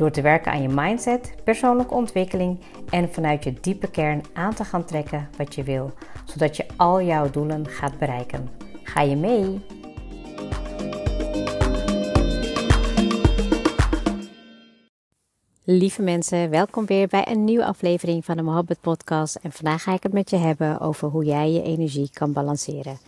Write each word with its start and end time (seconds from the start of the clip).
Door 0.00 0.10
te 0.10 0.22
werken 0.22 0.52
aan 0.52 0.62
je 0.62 0.68
mindset, 0.68 1.34
persoonlijke 1.44 1.94
ontwikkeling 1.94 2.60
en 2.90 3.12
vanuit 3.12 3.44
je 3.44 3.52
diepe 3.60 3.90
kern 3.90 4.22
aan 4.32 4.54
te 4.54 4.64
gaan 4.64 4.84
trekken 4.84 5.28
wat 5.36 5.54
je 5.54 5.62
wil, 5.62 5.92
zodat 6.24 6.56
je 6.56 6.66
al 6.76 7.02
jouw 7.02 7.30
doelen 7.30 7.66
gaat 7.66 7.98
bereiken. 7.98 8.48
Ga 8.82 9.00
je 9.00 9.16
mee? 9.16 9.60
Lieve 15.64 16.02
mensen, 16.02 16.50
welkom 16.50 16.86
weer 16.86 17.08
bij 17.08 17.26
een 17.28 17.44
nieuwe 17.44 17.64
aflevering 17.64 18.24
van 18.24 18.36
de 18.36 18.42
Mohabbat 18.42 18.80
Podcast. 18.80 19.34
En 19.34 19.52
vandaag 19.52 19.82
ga 19.82 19.94
ik 19.94 20.02
het 20.02 20.12
met 20.12 20.30
je 20.30 20.36
hebben 20.36 20.80
over 20.80 21.08
hoe 21.08 21.24
jij 21.24 21.52
je 21.52 21.62
energie 21.62 22.10
kan 22.12 22.32
balanceren. 22.32 22.98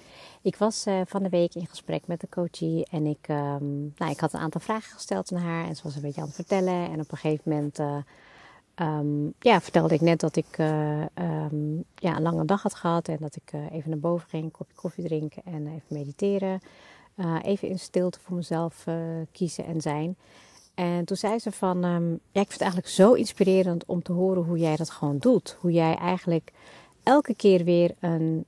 Ik 0.42 0.56
was 0.56 0.86
uh, 0.86 1.00
van 1.06 1.22
de 1.22 1.28
week 1.28 1.54
in 1.54 1.66
gesprek 1.66 2.06
met 2.06 2.20
de 2.20 2.28
coachie 2.28 2.86
en 2.90 3.06
ik, 3.06 3.28
um, 3.28 3.92
nou, 3.96 4.10
ik 4.10 4.20
had 4.20 4.32
een 4.32 4.40
aantal 4.40 4.60
vragen 4.60 4.92
gesteld 4.92 5.32
aan 5.32 5.42
haar 5.42 5.66
en 5.66 5.76
ze 5.76 5.82
was 5.82 5.94
een 5.94 6.02
beetje 6.02 6.20
aan 6.20 6.26
het 6.26 6.36
vertellen. 6.36 6.90
En 6.90 7.00
op 7.00 7.12
een 7.12 7.18
gegeven 7.18 7.50
moment 7.50 7.78
uh, 7.78 7.96
um, 8.74 9.34
ja, 9.38 9.60
vertelde 9.60 9.94
ik 9.94 10.00
net 10.00 10.20
dat 10.20 10.36
ik 10.36 10.58
uh, 10.58 11.00
um, 11.00 11.84
ja, 11.94 12.16
een 12.16 12.22
lange 12.22 12.44
dag 12.44 12.62
had 12.62 12.74
gehad 12.74 13.08
en 13.08 13.16
dat 13.20 13.36
ik 13.36 13.52
even 13.70 13.90
naar 13.90 13.98
boven 13.98 14.28
ging, 14.28 14.44
een 14.44 14.50
kopje 14.50 14.74
koffie 14.74 15.04
drinken 15.04 15.42
en 15.44 15.66
even 15.66 15.82
mediteren. 15.88 16.60
even 17.42 17.68
in 17.68 17.78
stilte 17.78 18.18
voor 18.20 18.36
mezelf 18.36 18.84
kiezen 19.32 19.64
en 19.64 19.80
zijn. 19.80 20.16
En 20.74 21.04
toen 21.04 21.16
zei 21.16 21.38
ze 21.38 21.52
van, 21.52 21.80
ja, 22.32 22.40
ik 22.40 22.50
vind 22.50 22.52
het 22.52 22.60
eigenlijk 22.60 22.90
zo 22.90 23.12
inspirerend 23.12 23.84
om 23.86 24.02
te 24.02 24.12
horen 24.12 24.42
hoe 24.42 24.58
jij 24.58 24.76
dat 24.76 24.90
gewoon 24.90 25.18
doet. 25.18 25.56
Hoe 25.60 25.72
jij 25.72 25.94
eigenlijk 25.94 26.52
elke 27.02 27.34
keer 27.34 27.64
weer 27.64 27.94
een 28.00 28.44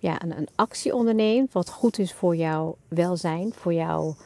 ja, 0.00 0.22
een, 0.22 0.48
actie 0.54 0.94
onderneemt 0.94 1.52
wat 1.52 1.70
goed 1.70 1.98
is 1.98 2.12
voor 2.12 2.36
jouw 2.36 2.76
welzijn, 2.88 3.52
voor 3.52 3.72
jouw 3.74 4.16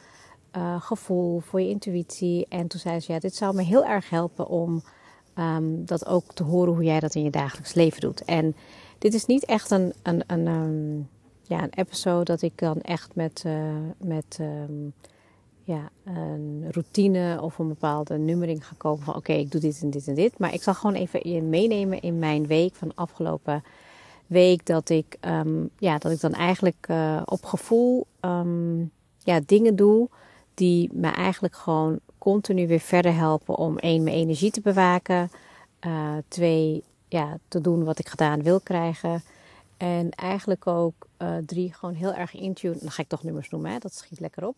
uh, 0.57 0.81
gevoel, 0.81 1.41
voor 1.41 1.61
je 1.61 1.69
intuïtie. 1.69 2.47
En 2.49 2.67
toen 2.67 2.81
zei 2.81 3.01
ze, 3.01 3.13
ja, 3.13 3.19
dit 3.19 3.35
zou 3.35 3.55
me 3.55 3.63
heel 3.63 3.85
erg 3.85 4.11
helpen 4.11 4.49
om 4.49 4.83
um, 5.39 5.87
dat 5.87 6.07
ook 6.07 6.33
te 6.33 6.43
horen 6.43 6.75
hoe 6.75 6.85
jij 6.85 7.01
dat 7.01 7.15
in 7.15 7.23
je 7.23 7.31
dagelijks 7.31 7.75
leven 7.75 8.01
doet. 8.01 8.25
En 8.25 8.57
dit 8.99 9.15
is 9.15 9.27
niet 9.27 9.45
echt 9.45 9.71
een, 9.71 9.93
een, 10.03 10.23
een, 10.27 10.47
um, 10.47 11.09
ja, 11.43 11.63
een 11.63 11.75
episode 11.75 12.25
dat 12.25 12.43
ik 12.43 12.59
dan 12.59 12.81
echt 12.81 13.15
met, 13.15 13.43
uh, 13.47 13.77
met 13.99 14.39
um, 14.41 14.93
ja, 15.63 15.91
een 16.05 16.67
routine 16.71 17.39
of 17.43 17.59
een 17.59 17.69
bepaalde 17.69 18.19
nummering 18.19 18.67
ga 18.67 18.75
komen 18.77 19.05
van 19.05 19.15
oké, 19.15 19.33
ik 19.33 19.51
doe 19.51 19.61
dit 19.61 19.83
en 19.83 19.91
dit 19.91 20.09
en 20.09 20.15
dit. 20.15 20.39
Maar 20.39 20.55
ik 20.55 20.63
zal 20.63 20.75
gewoon 20.75 20.95
even 20.97 21.31
je 21.31 21.43
meenemen 21.43 22.01
in 22.01 22.19
mijn 22.19 22.47
week 22.47 22.75
van 22.75 22.95
afgelopen 22.95 23.63
week 24.27 24.67
dat 24.67 24.89
ik, 24.89 25.17
um, 25.21 25.71
ja, 25.79 25.99
dat 25.99 26.13
ik 26.13 26.21
dan 26.21 26.33
eigenlijk 26.33 26.87
uh, 26.91 27.23
op 27.25 27.45
gevoel 27.45 28.07
um, 28.21 28.91
ja, 29.19 29.41
dingen 29.47 29.77
doe 29.77 30.09
die 30.55 30.91
me 30.93 31.09
eigenlijk 31.09 31.57
gewoon 31.57 31.99
continu 32.19 32.67
weer 32.67 32.81
verder 32.81 33.15
helpen 33.15 33.57
om 33.57 33.79
één, 33.79 34.03
mijn 34.03 34.17
energie 34.17 34.51
te 34.51 34.61
bewaken. 34.61 35.31
Uh, 35.87 36.17
twee, 36.29 36.85
ja, 37.09 37.39
te 37.49 37.61
doen 37.61 37.85
wat 37.85 37.99
ik 37.99 38.09
gedaan 38.09 38.43
wil 38.43 38.61
krijgen. 38.61 39.23
En 39.77 40.11
eigenlijk 40.11 40.67
ook 40.67 41.07
uh, 41.19 41.37
drie, 41.47 41.73
gewoon 41.73 41.95
heel 41.95 42.15
erg 42.15 42.35
intune. 42.35 42.77
Dan 42.81 42.91
ga 42.91 43.03
ik 43.03 43.09
toch 43.09 43.23
nummers 43.23 43.51
noemen, 43.51 43.71
hè? 43.71 43.79
dat 43.79 43.95
schiet 43.95 44.21
lekker 44.21 44.47
op. 44.47 44.57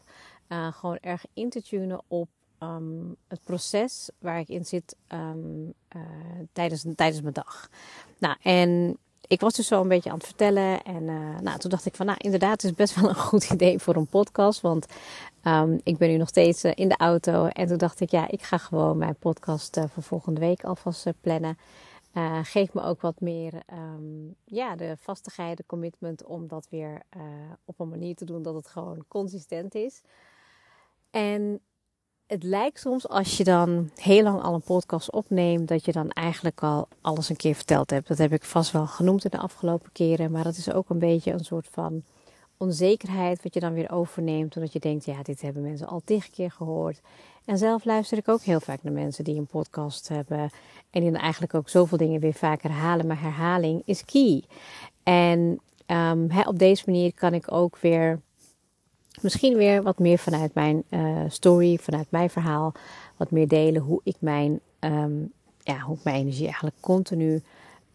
Uh, 0.49 0.73
gewoon 0.73 0.99
erg 1.01 1.25
in 1.35 1.51
te 1.51 1.63
tunen 1.63 2.01
op 2.07 2.29
um, 2.61 3.17
het 3.29 3.41
proces 3.45 4.11
waar 4.19 4.39
ik 4.39 4.49
in 4.49 4.65
zit 4.65 4.97
tijdens, 6.53 6.85
tijdens 6.95 7.21
mijn 7.21 7.35
dag. 7.35 7.69
Nou, 8.19 8.37
en 8.43 8.99
ik 9.27 9.41
was 9.41 9.55
dus 9.55 9.67
zo 9.67 9.81
een 9.81 9.89
beetje 9.89 10.11
aan 10.11 10.17
het 10.17 10.27
vertellen. 10.27 10.83
En 10.83 11.03
uh, 11.03 11.39
nou, 11.39 11.59
toen 11.59 11.71
dacht 11.71 11.87
ik 11.87 11.95
van, 11.95 12.07
nou 12.07 12.19
inderdaad, 12.21 12.63
het 12.63 12.65
is 12.65 12.75
best 12.75 12.95
wel 12.95 13.09
een 13.09 13.15
goed 13.15 13.51
idee 13.55 13.79
voor 13.79 13.97
een 13.97 14.07
podcast. 14.07 14.61
Want 14.61 14.87
um, 15.45 15.81
ik 15.83 15.99
ben 15.99 16.09
nu 16.09 16.17
nog 16.17 16.29
steeds 16.29 16.65
uh, 16.65 16.73
in 16.75 16.89
de 16.89 16.97
auto. 16.97 17.47
En 17.47 17.67
toen 17.67 17.79
dacht 17.79 18.01
ik, 18.01 18.11
ja, 18.11 18.29
ik 18.29 18.43
ga 18.43 18.59
gewoon 18.59 18.99
mijn 18.99 19.17
podcast 19.17 19.77
uh, 19.77 19.85
voor 19.89 20.03
volgende 20.03 20.41
week 20.41 20.65
alvast 20.65 21.07
plannen. 21.21 21.59
geef 22.43 22.75
me 22.75 22.83
ook 22.83 23.01
wat 23.01 23.21
meer 23.21 23.53
um, 23.73 24.35
ja, 24.45 24.77
de 24.77 24.97
vastigheid, 25.01 25.57
de 25.57 25.65
commitment 25.67 26.25
om 26.25 26.49
dat 26.49 26.67
weer 26.71 27.03
op 27.65 27.81
een 27.81 27.89
manier 27.89 28.15
te 28.15 28.25
doen 28.25 28.43
dat 28.43 28.55
het 28.55 28.69
gewoon 28.69 29.05
consistent 29.09 29.75
is. 29.75 30.03
En 31.11 31.61
het 32.27 32.43
lijkt 32.43 32.81
soms 32.81 33.09
als 33.09 33.37
je 33.37 33.45
dan 33.45 33.91
heel 33.95 34.23
lang 34.23 34.43
al 34.43 34.55
een 34.55 34.63
podcast 34.63 35.11
opneemt, 35.11 35.69
dat 35.69 35.85
je 35.85 35.93
dan 35.93 36.11
eigenlijk 36.11 36.63
al 36.63 36.89
alles 37.01 37.29
een 37.29 37.37
keer 37.37 37.55
verteld 37.55 37.91
hebt. 37.91 38.09
Dat 38.09 38.19
heb 38.19 38.33
ik 38.33 38.45
vast 38.45 38.73
wel 38.73 38.87
genoemd 38.87 39.25
in 39.25 39.31
de 39.31 39.39
afgelopen 39.39 39.93
keren, 39.93 40.31
maar 40.31 40.45
dat 40.45 40.57
is 40.57 40.73
ook 40.73 40.91
een 40.91 40.99
beetje 40.99 41.33
een 41.33 41.45
soort 41.45 41.69
van 41.71 42.03
onzekerheid 42.57 43.43
wat 43.43 43.55
je 43.55 43.61
dan 43.61 43.73
weer 43.73 43.93
overneemt, 43.93 44.57
omdat 44.57 44.73
je 44.73 44.79
denkt, 44.79 45.05
ja, 45.05 45.23
dit 45.23 45.41
hebben 45.41 45.63
mensen 45.63 45.87
al 45.87 46.03
tig 46.05 46.31
keer 46.31 46.51
gehoord. 46.51 47.01
En 47.45 47.59
zelf 47.59 47.85
luister 47.85 48.19
ik 48.19 48.29
ook 48.29 48.43
heel 48.43 48.61
vaak 48.61 48.83
naar 48.83 48.93
mensen 48.93 49.25
die 49.25 49.39
een 49.39 49.47
podcast 49.47 50.09
hebben 50.09 50.51
en 50.91 51.01
die 51.01 51.11
dan 51.11 51.21
eigenlijk 51.21 51.55
ook 51.55 51.69
zoveel 51.69 51.99
dingen 51.99 52.21
weer 52.21 52.35
vaak 52.35 52.63
herhalen, 52.63 53.07
maar 53.07 53.21
herhaling 53.21 53.83
is 53.85 54.05
key. 54.05 54.43
En 55.03 55.61
um, 55.87 56.31
op 56.45 56.59
deze 56.59 56.83
manier 56.87 57.15
kan 57.15 57.35
ik 57.35 57.53
ook 57.53 57.79
weer 57.79 58.21
misschien 59.23 59.57
weer 59.57 59.83
wat 59.83 59.99
meer 59.99 60.19
vanuit 60.19 60.55
mijn 60.55 60.83
uh, 60.91 61.21
story, 61.29 61.79
vanuit 61.79 62.07
mijn 62.11 62.31
verhaal, 62.31 62.73
wat 63.17 63.31
meer 63.31 63.49
delen 63.49 63.83
hoe 63.83 64.01
ik 64.05 64.17
mijn, 64.19 64.61
um, 64.81 65.33
ja, 65.63 65.79
hoe 65.79 65.97
ik 65.97 66.05
mijn 66.05 66.17
energie 66.17 66.45
eigenlijk 66.45 66.77
continu 66.81 67.43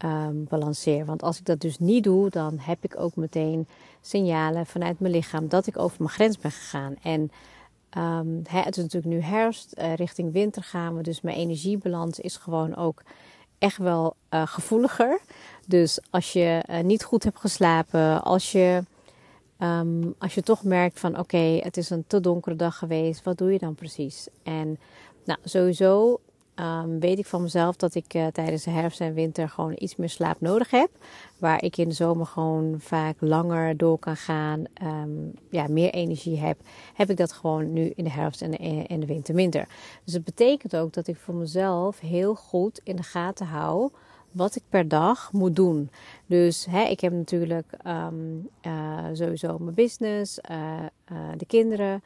um, 0.06 0.46
balanceer. 0.50 1.06
Want 1.06 1.24
als 1.24 1.40
ik 1.40 1.46
dat 1.46 1.60
dus 1.60 1.80
niet 1.80 2.04
doe, 2.04 2.30
dan 2.30 2.58
heb 2.60 2.78
ik 2.82 3.00
ook 3.00 3.16
meteen 3.16 3.68
signalen 4.02 4.66
vanuit 4.66 5.00
mijn 5.00 5.14
lichaam 5.14 5.48
dat 5.48 5.68
ik 5.68 5.78
over 5.78 5.96
mijn 5.98 6.10
grens 6.10 6.38
ben 6.38 6.52
gegaan. 6.52 6.96
En 7.02 7.32
um, 7.98 8.42
het 8.50 8.78
is 8.78 8.84
natuurlijk 8.84 9.14
nu 9.14 9.22
herfst, 9.22 9.74
uh, 9.78 9.96
richting 9.96 10.32
winter 10.32 10.64
gaan 10.64 10.96
we, 10.96 11.04
dus 11.04 11.22
mijn 11.22 11.38
energiebalans 11.38 12.20
is 12.20 12.38
gewoon 12.38 12.76
ook 12.76 13.04
echt 13.58 13.78
wel 13.78 14.16
uh, 14.30 14.42
gevoeliger. 14.48 15.20
Dus 15.68 16.00
als 16.10 16.34
je 16.34 16.64
niet 16.84 17.04
goed 17.04 17.24
hebt 17.24 17.40
geslapen, 17.40 18.24
als 18.24 18.52
je 18.52 18.84
Um, 19.64 20.16
als 20.18 20.36
je 20.36 20.42
toch 20.42 20.64
merkt 20.64 21.00
van 21.00 21.20
oké, 21.20 21.38
het 21.38 21.78
is 21.78 21.90
een 21.90 22.04
te 22.08 22.20
donkere 22.20 22.56
dag 22.56 22.78
geweest, 22.78 23.24
wat 23.24 23.38
doe 23.38 23.52
je 23.52 23.60
dan 23.60 23.76
precies? 23.76 24.28
En 24.44 24.80
nou, 25.26 25.40
sowieso 25.44 26.20
um, 26.56 27.00
weet 27.00 27.20
ik 27.20 27.26
van 27.26 27.42
mezelf 27.42 27.76
dat 27.76 27.96
ik 27.96 28.14
uh, 28.14 28.28
tijdens 28.28 28.64
de 28.64 28.72
herfst 28.72 29.02
en 29.02 29.14
winter 29.14 29.50
gewoon 29.50 29.76
iets 29.78 29.96
meer 29.96 30.10
slaap 30.10 30.42
nodig 30.42 30.72
heb. 30.72 30.90
Waar 31.38 31.64
ik 31.64 31.78
in 31.78 31.88
de 31.88 31.94
zomer 31.94 32.26
gewoon 32.26 32.76
vaak 32.80 33.16
langer 33.20 33.78
door 33.78 34.00
kan 34.00 34.16
gaan, 34.16 34.64
um, 34.84 35.34
ja, 35.50 35.68
meer 35.70 35.90
energie 35.90 36.40
heb, 36.40 36.58
heb 36.94 37.10
ik 37.10 37.18
dat 37.18 37.32
gewoon 37.32 37.74
nu 37.74 37.92
in 37.96 38.04
de 38.04 38.12
herfst 38.12 38.42
en 38.42 38.52
de, 38.52 38.58
in 38.88 39.00
de 39.00 39.06
winter 39.06 39.36
minder. 39.36 39.68
Dus 40.04 40.14
het 40.14 40.24
betekent 40.24 40.76
ook 40.76 40.94
dat 40.94 41.08
ik 41.08 41.18
voor 41.18 41.36
mezelf 41.36 42.00
heel 42.00 42.36
goed 42.36 42.82
in 42.84 42.96
de 42.96 43.04
gaten 43.04 43.46
hou 43.46 43.92
wat 44.32 44.56
ik 44.56 44.64
per 44.70 44.88
dag 44.88 45.32
moet 45.32 45.56
doen. 45.56 45.90
Dus 46.26 46.66
hè, 46.70 46.84
ik 46.84 47.00
heb 47.00 47.14
natuurlijk 47.14 47.68
um, 47.88 48.50
uh, 48.62 49.06
sowieso 49.14 49.58
mijn 49.58 49.76
business, 49.76 50.40
uh, 50.52 50.58
uh, 51.12 51.18
de 51.38 51.46
kinderen, 51.46 52.04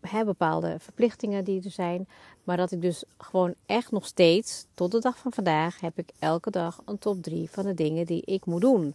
hè, 0.00 0.24
bepaalde 0.24 0.76
verplichtingen 0.78 1.44
die 1.44 1.64
er 1.64 1.70
zijn. 1.70 2.08
Maar 2.44 2.56
dat 2.56 2.72
ik 2.72 2.82
dus 2.82 3.04
gewoon 3.18 3.54
echt 3.66 3.90
nog 3.90 4.06
steeds, 4.06 4.66
tot 4.74 4.90
de 4.90 5.00
dag 5.00 5.18
van 5.18 5.32
vandaag, 5.32 5.80
heb 5.80 5.98
ik 5.98 6.10
elke 6.18 6.50
dag 6.50 6.80
een 6.84 6.98
top 6.98 7.22
3 7.22 7.50
van 7.50 7.64
de 7.64 7.74
dingen 7.74 8.06
die 8.06 8.22
ik 8.24 8.46
moet 8.46 8.60
doen. 8.60 8.94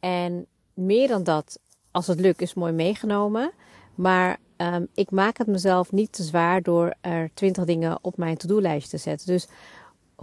En 0.00 0.46
meer 0.74 1.08
dan 1.08 1.22
dat, 1.22 1.58
als 1.90 2.06
het 2.06 2.20
lukt, 2.20 2.42
is 2.42 2.54
mooi 2.54 2.72
meegenomen. 2.72 3.52
Maar 3.94 4.38
um, 4.56 4.88
ik 4.94 5.10
maak 5.10 5.38
het 5.38 5.46
mezelf 5.46 5.92
niet 5.92 6.12
te 6.12 6.22
zwaar 6.22 6.62
door 6.62 6.94
er 7.00 7.30
20 7.34 7.64
dingen 7.64 7.98
op 8.00 8.16
mijn 8.16 8.36
to-do-lijstje 8.36 8.90
te 8.90 9.02
zetten. 9.02 9.26
Dus 9.26 9.48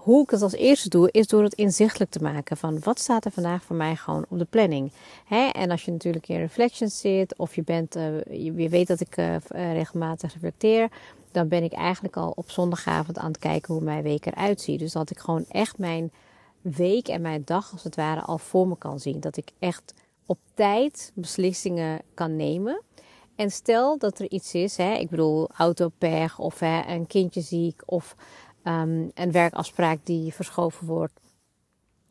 hoe 0.03 0.23
ik 0.23 0.29
het 0.29 0.41
als 0.41 0.53
eerste 0.53 0.89
doe, 0.89 1.09
is 1.11 1.27
door 1.27 1.43
het 1.43 1.53
inzichtelijk 1.53 2.11
te 2.11 2.21
maken 2.21 2.57
van 2.57 2.79
wat 2.79 2.99
staat 2.99 3.25
er 3.25 3.31
vandaag 3.31 3.63
voor 3.63 3.75
mij 3.75 3.95
gewoon 3.95 4.25
op 4.29 4.39
de 4.39 4.45
planning. 4.45 4.91
Hè? 5.25 5.47
En 5.47 5.71
als 5.71 5.85
je 5.85 5.91
natuurlijk 5.91 6.27
in 6.27 6.39
reflections 6.39 6.99
zit 6.99 7.37
of 7.37 7.55
je, 7.55 7.63
bent, 7.63 7.95
uh, 7.95 8.23
je, 8.57 8.69
weet 8.69 8.87
dat 8.87 8.99
ik 8.99 9.17
uh, 9.17 9.35
regelmatig 9.51 10.33
reflecteer, 10.33 10.89
dan 11.31 11.47
ben 11.47 11.63
ik 11.63 11.73
eigenlijk 11.73 12.17
al 12.17 12.31
op 12.35 12.51
zondagavond 12.51 13.17
aan 13.17 13.27
het 13.27 13.39
kijken 13.39 13.73
hoe 13.73 13.83
mijn 13.83 14.03
week 14.03 14.25
eruit 14.25 14.61
ziet. 14.61 14.79
Dus 14.79 14.91
dat 14.91 15.09
ik 15.09 15.19
gewoon 15.19 15.45
echt 15.49 15.77
mijn 15.77 16.11
week 16.61 17.07
en 17.07 17.21
mijn 17.21 17.41
dag 17.45 17.71
als 17.71 17.83
het 17.83 17.95
ware 17.95 18.21
al 18.21 18.37
voor 18.37 18.67
me 18.67 18.77
kan 18.77 18.99
zien. 18.99 19.19
Dat 19.19 19.37
ik 19.37 19.51
echt 19.59 19.93
op 20.25 20.37
tijd 20.53 21.11
beslissingen 21.15 22.01
kan 22.13 22.35
nemen. 22.35 22.81
En 23.35 23.51
stel 23.51 23.97
dat 23.97 24.19
er 24.19 24.29
iets 24.29 24.53
is, 24.53 24.77
hè, 24.77 24.93
ik 24.93 25.09
bedoel 25.09 25.49
autopech 25.57 26.39
of 26.39 26.59
hè, 26.59 26.81
een 26.87 27.07
kindje 27.07 27.41
ziek 27.41 27.81
of 27.85 28.15
um, 28.63 29.11
een 29.13 29.31
werkafspraak 29.31 29.99
die 30.03 30.33
verschoven 30.33 30.87
wordt. 30.87 31.19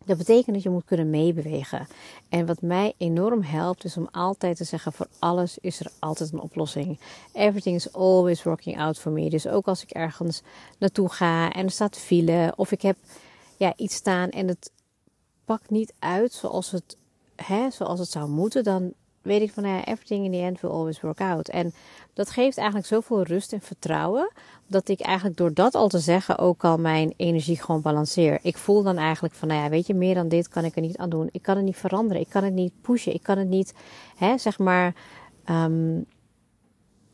Dat 0.04 0.18
betekent 0.18 0.54
dat 0.54 0.62
je 0.62 0.70
moet 0.70 0.84
kunnen 0.84 1.10
meebewegen. 1.10 1.86
En 2.28 2.46
wat 2.46 2.62
mij 2.62 2.94
enorm 2.96 3.42
helpt, 3.42 3.84
is 3.84 3.96
om 3.96 4.08
altijd 4.10 4.56
te 4.56 4.64
zeggen: 4.64 4.92
voor 4.92 5.06
alles 5.18 5.58
is 5.58 5.80
er 5.80 5.90
altijd 5.98 6.32
een 6.32 6.40
oplossing. 6.40 7.00
Everything 7.32 7.76
is 7.76 7.92
always 7.92 8.42
working 8.42 8.80
out 8.80 8.98
for 8.98 9.12
me. 9.12 9.30
Dus 9.30 9.46
ook 9.46 9.66
als 9.66 9.82
ik 9.82 9.90
ergens 9.90 10.42
naartoe 10.78 11.08
ga 11.08 11.52
en 11.52 11.64
er 11.64 11.70
staat 11.70 11.98
file, 11.98 12.52
of 12.56 12.72
ik 12.72 12.82
heb 12.82 12.96
ja, 13.56 13.72
iets 13.76 13.94
staan 13.94 14.30
en 14.30 14.48
het 14.48 14.70
pakt 15.44 15.70
niet 15.70 15.92
uit 15.98 16.32
zoals 16.32 16.70
het, 16.70 16.96
hè, 17.36 17.70
zoals 17.70 17.98
het 17.98 18.10
zou 18.10 18.28
moeten, 18.28 18.64
dan 18.64 18.92
weet 19.28 19.42
ik 19.42 19.52
van 19.52 19.64
ja, 19.64 19.84
everything 19.84 20.24
in 20.24 20.30
the 20.30 20.38
end 20.38 20.60
will 20.60 20.70
always 20.70 21.00
work 21.00 21.20
out. 21.20 21.48
En 21.48 21.72
dat 22.12 22.30
geeft 22.30 22.56
eigenlijk 22.56 22.88
zoveel 22.88 23.22
rust 23.22 23.52
en 23.52 23.60
vertrouwen. 23.60 24.32
Dat 24.66 24.88
ik 24.88 25.00
eigenlijk 25.00 25.36
door 25.36 25.54
dat 25.54 25.74
al 25.74 25.88
te 25.88 25.98
zeggen 25.98 26.38
ook 26.38 26.64
al 26.64 26.78
mijn 26.78 27.14
energie 27.16 27.60
gewoon 27.60 27.80
balanceer. 27.80 28.38
Ik 28.42 28.56
voel 28.56 28.82
dan 28.82 28.96
eigenlijk 28.96 29.34
van, 29.34 29.48
nou 29.48 29.62
ja, 29.62 29.68
weet 29.68 29.86
je, 29.86 29.94
meer 29.94 30.14
dan 30.14 30.28
dit 30.28 30.48
kan 30.48 30.64
ik 30.64 30.76
er 30.76 30.82
niet 30.82 30.96
aan 30.96 31.10
doen. 31.10 31.28
Ik 31.32 31.42
kan 31.42 31.56
het 31.56 31.64
niet 31.64 31.76
veranderen. 31.76 32.22
Ik 32.22 32.28
kan 32.28 32.44
het 32.44 32.54
niet 32.54 32.72
pushen. 32.80 33.14
Ik 33.14 33.22
kan 33.22 33.38
het 33.38 33.48
niet, 33.48 33.74
hè, 34.16 34.38
zeg 34.38 34.58
maar, 34.58 34.94
um, 35.50 36.06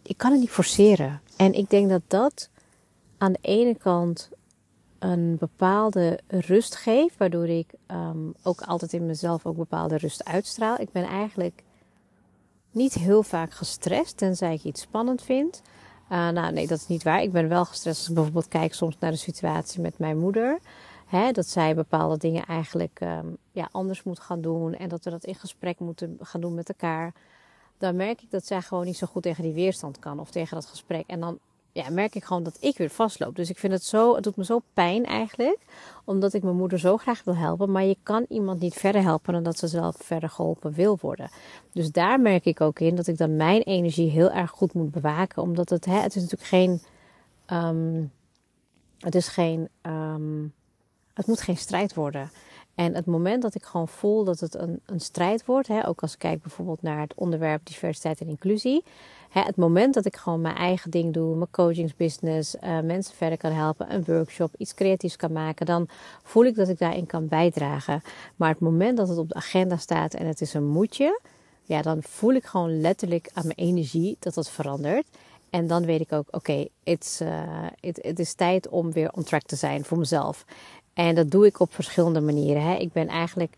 ik 0.02 0.16
kan 0.16 0.30
het 0.30 0.40
niet 0.40 0.50
forceren. 0.50 1.20
En 1.36 1.52
ik 1.52 1.70
denk 1.70 1.88
dat 1.88 2.02
dat 2.06 2.50
aan 3.18 3.32
de 3.32 3.38
ene 3.40 3.76
kant 3.76 4.30
een 4.98 5.36
bepaalde 5.38 6.20
rust 6.28 6.76
geeft, 6.76 7.16
waardoor 7.16 7.48
ik 7.48 7.72
um, 7.86 8.34
ook 8.42 8.60
altijd 8.60 8.92
in 8.92 9.06
mezelf 9.06 9.46
ook 9.46 9.56
bepaalde 9.56 9.96
rust 9.96 10.24
uitstraal. 10.24 10.80
Ik 10.80 10.92
ben 10.92 11.04
eigenlijk 11.04 11.62
niet 12.74 12.94
heel 12.94 13.22
vaak 13.22 13.52
gestrest, 13.52 14.16
tenzij 14.16 14.54
ik 14.54 14.64
iets 14.64 14.80
spannend 14.80 15.22
vind. 15.22 15.62
Uh, 16.12 16.28
nou, 16.28 16.52
nee, 16.52 16.66
dat 16.66 16.78
is 16.78 16.86
niet 16.86 17.02
waar. 17.02 17.22
Ik 17.22 17.32
ben 17.32 17.48
wel 17.48 17.64
gestrest 17.64 17.98
als 17.98 18.08
ik 18.08 18.14
bijvoorbeeld 18.14 18.48
kijk 18.48 18.74
soms 18.74 18.96
naar 18.98 19.10
de 19.10 19.16
situatie 19.16 19.80
met 19.80 19.98
mijn 19.98 20.18
moeder. 20.18 20.58
Hè, 21.06 21.32
dat 21.32 21.46
zij 21.46 21.74
bepaalde 21.74 22.16
dingen 22.16 22.44
eigenlijk 22.44 23.00
um, 23.02 23.36
ja, 23.52 23.68
anders 23.70 24.02
moet 24.02 24.20
gaan 24.20 24.40
doen. 24.40 24.74
En 24.74 24.88
dat 24.88 25.04
we 25.04 25.10
dat 25.10 25.24
in 25.24 25.34
gesprek 25.34 25.78
moeten 25.78 26.18
gaan 26.20 26.40
doen 26.40 26.54
met 26.54 26.68
elkaar. 26.68 27.12
Dan 27.78 27.96
merk 27.96 28.22
ik 28.22 28.30
dat 28.30 28.46
zij 28.46 28.62
gewoon 28.62 28.84
niet 28.84 28.96
zo 28.96 29.06
goed 29.06 29.22
tegen 29.22 29.42
die 29.42 29.52
weerstand 29.52 29.98
kan. 29.98 30.20
Of 30.20 30.30
tegen 30.30 30.54
dat 30.54 30.66
gesprek. 30.66 31.04
En 31.06 31.20
dan 31.20 31.38
ja, 31.74 31.90
merk 31.90 32.14
ik 32.14 32.24
gewoon 32.24 32.42
dat 32.42 32.56
ik 32.60 32.76
weer 32.78 32.90
vastloop. 32.90 33.36
Dus 33.36 33.50
ik 33.50 33.58
vind 33.58 33.72
het 33.72 33.84
zo, 33.84 34.14
het 34.14 34.24
doet 34.24 34.36
me 34.36 34.44
zo 34.44 34.60
pijn 34.72 35.04
eigenlijk. 35.04 35.58
Omdat 36.04 36.34
ik 36.34 36.42
mijn 36.42 36.56
moeder 36.56 36.78
zo 36.78 36.96
graag 36.96 37.24
wil 37.24 37.36
helpen. 37.36 37.72
Maar 37.72 37.84
je 37.84 37.96
kan 38.02 38.26
iemand 38.28 38.60
niet 38.60 38.74
verder 38.74 39.02
helpen 39.02 39.32
dan 39.32 39.42
dat 39.42 39.58
ze 39.58 39.66
zelf 39.66 39.96
verder 39.98 40.28
geholpen 40.28 40.72
wil 40.72 40.98
worden. 41.00 41.30
Dus 41.72 41.90
daar 41.90 42.20
merk 42.20 42.44
ik 42.44 42.60
ook 42.60 42.78
in 42.78 42.94
dat 42.94 43.06
ik 43.06 43.18
dan 43.18 43.36
mijn 43.36 43.62
energie 43.62 44.10
heel 44.10 44.30
erg 44.30 44.50
goed 44.50 44.74
moet 44.74 44.90
bewaken. 44.90 45.42
Omdat 45.42 45.70
het, 45.70 45.84
hè, 45.84 45.98
het 46.00 46.16
is 46.16 46.22
natuurlijk 46.22 46.48
geen. 46.48 46.82
Um, 47.46 48.12
het 48.98 49.14
is 49.14 49.28
geen. 49.28 49.68
Um, 49.82 50.52
het 51.14 51.26
moet 51.26 51.40
geen 51.40 51.56
strijd 51.56 51.94
worden. 51.94 52.30
En 52.74 52.94
het 52.94 53.06
moment 53.06 53.42
dat 53.42 53.54
ik 53.54 53.64
gewoon 53.64 53.88
voel 53.88 54.24
dat 54.24 54.40
het 54.40 54.54
een, 54.54 54.80
een 54.86 55.00
strijd 55.00 55.44
wordt, 55.44 55.68
hè, 55.68 55.88
ook 55.88 56.02
als 56.02 56.12
ik 56.12 56.18
kijk 56.18 56.42
bijvoorbeeld 56.42 56.82
naar 56.82 57.00
het 57.00 57.14
onderwerp 57.14 57.66
diversiteit 57.66 58.20
en 58.20 58.28
inclusie, 58.28 58.84
hè, 59.34 59.40
het 59.40 59.56
moment 59.56 59.94
dat 59.94 60.04
ik 60.04 60.16
gewoon 60.16 60.40
mijn 60.40 60.56
eigen 60.56 60.90
ding 60.90 61.12
doe, 61.12 61.36
mijn 61.36 61.50
coachingsbusiness, 61.50 62.54
uh, 62.54 62.80
mensen 62.80 63.14
verder 63.16 63.38
kan 63.38 63.52
helpen, 63.52 63.94
een 63.94 64.04
workshop, 64.04 64.54
iets 64.58 64.74
creatiefs 64.74 65.16
kan 65.16 65.32
maken, 65.32 65.66
dan 65.66 65.88
voel 66.22 66.44
ik 66.44 66.54
dat 66.54 66.68
ik 66.68 66.78
daarin 66.78 67.06
kan 67.06 67.28
bijdragen. 67.28 68.02
Maar 68.36 68.48
het 68.48 68.60
moment 68.60 68.96
dat 68.96 69.08
het 69.08 69.18
op 69.18 69.28
de 69.28 69.34
agenda 69.34 69.76
staat 69.76 70.14
en 70.14 70.26
het 70.26 70.40
is 70.40 70.54
een 70.54 70.66
moedje, 70.66 71.20
ja, 71.62 71.82
dan 71.82 72.02
voel 72.02 72.32
ik 72.32 72.44
gewoon 72.44 72.80
letterlijk 72.80 73.30
aan 73.32 73.46
mijn 73.46 73.58
energie 73.58 74.16
dat 74.18 74.34
dat 74.34 74.50
verandert. 74.50 75.06
En 75.50 75.66
dan 75.66 75.84
weet 75.84 76.00
ik 76.00 76.12
ook, 76.12 76.26
oké, 76.26 76.36
okay, 76.36 76.68
het 76.84 77.20
uh, 77.22 78.14
is 78.14 78.34
tijd 78.34 78.68
om 78.68 78.92
weer 78.92 79.12
on 79.12 79.22
track 79.22 79.42
te 79.42 79.56
zijn 79.56 79.84
voor 79.84 79.98
mezelf. 79.98 80.44
En 80.92 81.14
dat 81.14 81.30
doe 81.30 81.46
ik 81.46 81.60
op 81.60 81.74
verschillende 81.74 82.20
manieren. 82.20 82.62
Hè. 82.62 82.74
Ik 82.74 82.92
ben 82.92 83.08
eigenlijk 83.08 83.54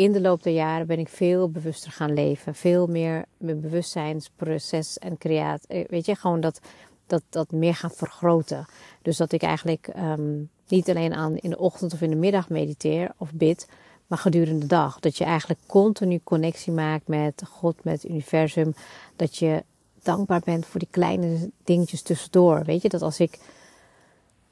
in 0.00 0.12
de 0.12 0.20
loop 0.20 0.42
der 0.42 0.52
jaren 0.52 0.86
ben 0.86 0.98
ik 0.98 1.08
veel 1.08 1.50
bewuster 1.50 1.92
gaan 1.92 2.12
leven. 2.12 2.54
Veel 2.54 2.86
meer 2.86 3.24
mijn 3.36 3.60
bewustzijnsproces 3.60 4.98
en 4.98 5.18
creatie. 5.18 5.68
Eh, 5.68 5.88
weet 5.88 6.06
je, 6.06 6.14
gewoon 6.14 6.40
dat, 6.40 6.60
dat, 7.06 7.22
dat 7.28 7.50
meer 7.50 7.74
gaan 7.74 7.90
vergroten. 7.90 8.66
Dus 9.02 9.16
dat 9.16 9.32
ik 9.32 9.42
eigenlijk 9.42 9.88
um, 9.96 10.50
niet 10.68 10.88
alleen 10.90 11.14
aan 11.14 11.36
in 11.36 11.50
de 11.50 11.58
ochtend 11.58 11.92
of 11.92 12.00
in 12.00 12.10
de 12.10 12.16
middag 12.16 12.48
mediteer 12.48 13.12
of 13.16 13.32
bid, 13.32 13.68
maar 14.06 14.18
gedurende 14.18 14.60
de 14.60 14.66
dag. 14.66 15.00
Dat 15.00 15.16
je 15.16 15.24
eigenlijk 15.24 15.60
continu 15.66 16.20
connectie 16.24 16.72
maakt 16.72 17.08
met 17.08 17.42
God, 17.48 17.84
met 17.84 18.02
het 18.02 18.10
universum. 18.10 18.74
Dat 19.16 19.36
je 19.36 19.64
dankbaar 20.02 20.40
bent 20.44 20.66
voor 20.66 20.80
die 20.80 20.88
kleine 20.90 21.50
dingetjes 21.64 22.02
tussendoor. 22.02 22.64
Weet 22.64 22.82
je, 22.82 22.88
dat 22.88 23.02
als 23.02 23.20
ik 23.20 23.38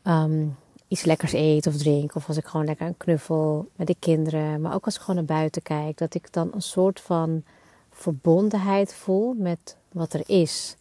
um, 0.05 0.57
iets 0.89 1.05
lekkers 1.05 1.33
eet 1.33 1.67
of 1.67 1.77
drink. 1.77 2.15
Of 2.15 2.29
als 2.29 2.37
ik 2.37 2.47
gewoon 2.47 2.67
lekker 2.67 2.87
een 2.87 2.97
knuffel 2.97 3.69
met 3.77 3.87
de 3.87 3.97
kinderen. 3.99 4.61
Maar 4.61 4.75
ook 4.75 4.85
als 4.85 4.95
ik 4.95 5.01
gewoon 5.01 5.17
naar 5.17 5.37
buiten 5.37 5.63
kijk. 5.63 5.99
Dat 5.99 6.15
ik 6.15 6.33
dan 6.33 6.51
een 6.55 6.63
soort 6.63 7.01
van 7.01 7.43
verbondenheid 7.91 8.95
voel 8.95 9.35
met 9.39 9.77
wat 9.93 10.13
er 10.13 10.23
is. 10.27 10.77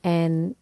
En 0.00 0.54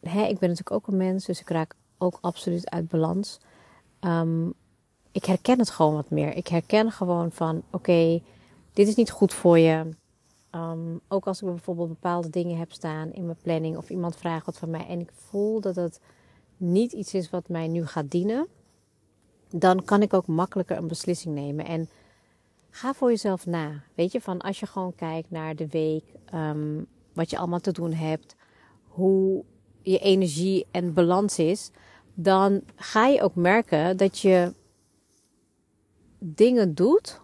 hè, 0.00 0.22
ik 0.22 0.38
ben 0.38 0.48
natuurlijk 0.48 0.70
ook 0.70 0.86
een 0.86 0.96
mens. 0.96 1.24
Dus 1.24 1.40
ik 1.40 1.48
raak 1.48 1.74
ook 1.98 2.18
absoluut 2.20 2.70
uit 2.70 2.88
balans. 2.88 3.40
Um, 4.00 4.54
ik 5.12 5.24
herken 5.24 5.58
het 5.58 5.70
gewoon 5.70 5.94
wat 5.94 6.10
meer. 6.10 6.36
Ik 6.36 6.48
herken 6.48 6.92
gewoon 6.92 7.32
van 7.32 7.62
oké, 7.70 8.22
dit 8.72 8.88
is 8.88 8.94
niet 8.94 9.10
goed 9.10 9.34
voor 9.34 9.58
je. 9.58 9.86
Um, 10.50 11.00
ook 11.08 11.26
als 11.26 11.42
ik 11.42 11.48
bijvoorbeeld 11.48 11.88
bepaalde 11.88 12.30
dingen 12.30 12.58
heb 12.58 12.72
staan 12.72 13.12
in 13.12 13.24
mijn 13.24 13.38
planning. 13.42 13.76
Of 13.76 13.90
iemand 13.90 14.16
vraagt 14.16 14.46
wat 14.46 14.58
van 14.58 14.70
mij. 14.70 14.86
En 14.86 15.00
ik 15.00 15.10
voel 15.14 15.60
dat 15.60 15.76
het 15.76 16.00
niet 16.62 16.92
iets 16.92 17.14
is 17.14 17.30
wat 17.30 17.48
mij 17.48 17.68
nu 17.68 17.86
gaat 17.86 18.10
dienen, 18.10 18.46
dan 19.50 19.84
kan 19.84 20.02
ik 20.02 20.14
ook 20.14 20.26
makkelijker 20.26 20.76
een 20.76 20.88
beslissing 20.88 21.34
nemen. 21.34 21.64
En 21.64 21.88
ga 22.70 22.94
voor 22.94 23.10
jezelf 23.10 23.46
na. 23.46 23.82
Weet 23.94 24.12
je, 24.12 24.20
van 24.20 24.40
als 24.40 24.60
je 24.60 24.66
gewoon 24.66 24.94
kijkt 24.94 25.30
naar 25.30 25.56
de 25.56 25.68
week, 25.68 26.04
um, 26.34 26.86
wat 27.12 27.30
je 27.30 27.38
allemaal 27.38 27.60
te 27.60 27.72
doen 27.72 27.92
hebt, 27.92 28.36
hoe 28.88 29.44
je 29.82 29.98
energie 29.98 30.66
en 30.70 30.92
balans 30.92 31.38
is, 31.38 31.70
dan 32.14 32.62
ga 32.76 33.06
je 33.06 33.22
ook 33.22 33.34
merken 33.34 33.96
dat 33.96 34.18
je 34.18 34.52
dingen 36.18 36.74
doet. 36.74 37.20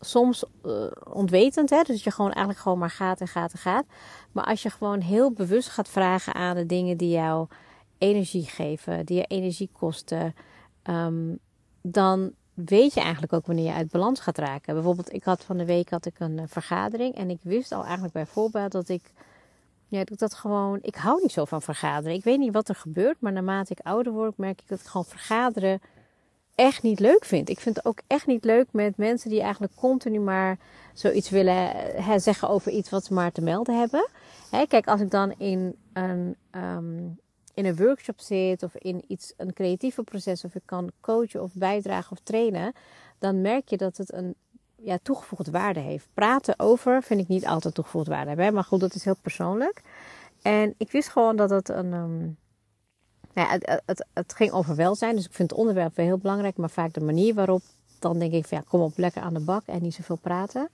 Soms 0.00 0.44
uh, 0.66 0.86
ontwetend, 1.12 1.70
hè? 1.70 1.76
dus 1.76 1.86
dat 1.86 2.02
je 2.02 2.10
gewoon 2.10 2.30
eigenlijk 2.30 2.62
gewoon 2.62 2.78
maar 2.78 2.90
gaat 2.90 3.20
en 3.20 3.28
gaat 3.28 3.52
en 3.52 3.58
gaat. 3.58 3.84
Maar 4.32 4.44
als 4.44 4.62
je 4.62 4.70
gewoon 4.70 5.00
heel 5.00 5.32
bewust 5.32 5.68
gaat 5.68 5.88
vragen 5.88 6.34
aan 6.34 6.56
de 6.56 6.66
dingen 6.66 6.96
die 6.96 7.10
jou 7.10 7.46
energie 8.00 8.44
geven, 8.44 9.06
die 9.06 9.16
je 9.16 9.24
energie 9.24 9.70
kosten, 9.72 10.34
um, 10.84 11.38
dan 11.82 12.32
weet 12.54 12.94
je 12.94 13.00
eigenlijk 13.00 13.32
ook 13.32 13.46
wanneer 13.46 13.64
je 13.64 13.72
uit 13.72 13.90
balans 13.90 14.20
gaat 14.20 14.38
raken. 14.38 14.74
Bijvoorbeeld, 14.74 15.12
ik 15.12 15.24
had 15.24 15.44
van 15.44 15.56
de 15.56 15.64
week 15.64 15.90
had 15.90 16.06
ik 16.06 16.20
een 16.20 16.38
uh, 16.38 16.42
vergadering 16.46 17.14
en 17.14 17.30
ik 17.30 17.38
wist 17.42 17.72
al 17.72 17.84
eigenlijk 17.84 18.12
bij 18.52 18.68
dat 18.68 18.88
ik, 18.88 19.12
ja, 19.88 20.04
dat, 20.04 20.18
dat 20.18 20.34
gewoon, 20.34 20.78
ik 20.82 20.94
hou 20.94 21.22
niet 21.22 21.32
zo 21.32 21.44
van 21.44 21.62
vergaderen. 21.62 22.16
Ik 22.16 22.24
weet 22.24 22.38
niet 22.38 22.52
wat 22.52 22.68
er 22.68 22.74
gebeurt, 22.74 23.20
maar 23.20 23.32
naarmate 23.32 23.72
ik 23.72 23.86
ouder 23.86 24.12
word, 24.12 24.36
merk 24.36 24.60
ik 24.60 24.68
dat 24.68 24.80
ik 24.80 24.86
gewoon 24.86 25.06
vergaderen 25.06 25.80
echt 26.54 26.82
niet 26.82 27.00
leuk 27.00 27.24
vind. 27.24 27.48
Ik 27.48 27.60
vind 27.60 27.76
het 27.76 27.84
ook 27.84 28.00
echt 28.06 28.26
niet 28.26 28.44
leuk 28.44 28.66
met 28.70 28.96
mensen 28.96 29.30
die 29.30 29.40
eigenlijk 29.40 29.74
continu 29.74 30.20
maar 30.20 30.58
zoiets 30.94 31.30
willen 31.30 31.70
hè, 32.02 32.18
zeggen 32.18 32.48
over 32.48 32.72
iets 32.72 32.90
wat 32.90 33.04
ze 33.04 33.14
maar 33.14 33.32
te 33.32 33.40
melden 33.40 33.78
hebben. 33.78 34.08
Hè, 34.50 34.66
kijk, 34.66 34.86
als 34.86 35.00
ik 35.00 35.10
dan 35.10 35.34
in 35.38 35.76
een 35.92 36.36
um, 36.50 37.18
in 37.54 37.64
een 37.64 37.76
workshop 37.76 38.20
zit 38.20 38.62
of 38.62 38.74
in 38.74 39.04
iets, 39.06 39.32
een 39.36 39.52
creatieve 39.52 40.02
proces 40.02 40.44
of 40.44 40.54
ik 40.54 40.62
kan 40.64 40.90
coachen 41.00 41.42
of 41.42 41.50
bijdragen 41.54 42.12
of 42.12 42.18
trainen, 42.22 42.72
dan 43.18 43.40
merk 43.40 43.68
je 43.68 43.76
dat 43.76 43.96
het 43.96 44.12
een 44.12 44.34
ja, 44.76 44.98
toegevoegde 45.02 45.50
waarde 45.50 45.80
heeft. 45.80 46.08
Praten 46.14 46.58
over 46.58 47.02
vind 47.02 47.20
ik 47.20 47.28
niet 47.28 47.46
altijd 47.46 47.74
toegevoegde 47.74 48.10
waarde 48.10 48.28
hebben, 48.28 48.54
maar 48.54 48.64
goed, 48.64 48.80
dat 48.80 48.94
is 48.94 49.04
heel 49.04 49.16
persoonlijk. 49.22 49.82
En 50.42 50.74
ik 50.76 50.90
wist 50.90 51.08
gewoon 51.08 51.36
dat 51.36 51.50
het 51.50 51.68
een. 51.68 51.92
Um, 51.92 52.38
ja, 53.34 53.48
het, 53.48 53.80
het, 53.86 54.06
het, 54.12 54.34
ging 54.34 54.52
over 54.52 54.76
welzijn, 54.76 55.16
dus 55.16 55.24
ik 55.24 55.32
vind 55.32 55.50
het 55.50 55.58
onderwerp 55.58 55.96
wel 55.96 56.06
heel 56.06 56.18
belangrijk, 56.18 56.56
maar 56.56 56.70
vaak 56.70 56.92
de 56.92 57.00
manier 57.00 57.34
waarop. 57.34 57.62
Dan 57.98 58.18
denk 58.18 58.32
ik 58.32 58.46
van 58.46 58.58
ja, 58.58 58.64
kom 58.68 58.80
op 58.80 58.98
lekker 58.98 59.22
aan 59.22 59.34
de 59.34 59.40
bak 59.40 59.62
en 59.66 59.82
niet 59.82 59.94
zoveel 59.94 60.16
praten. 60.16 60.68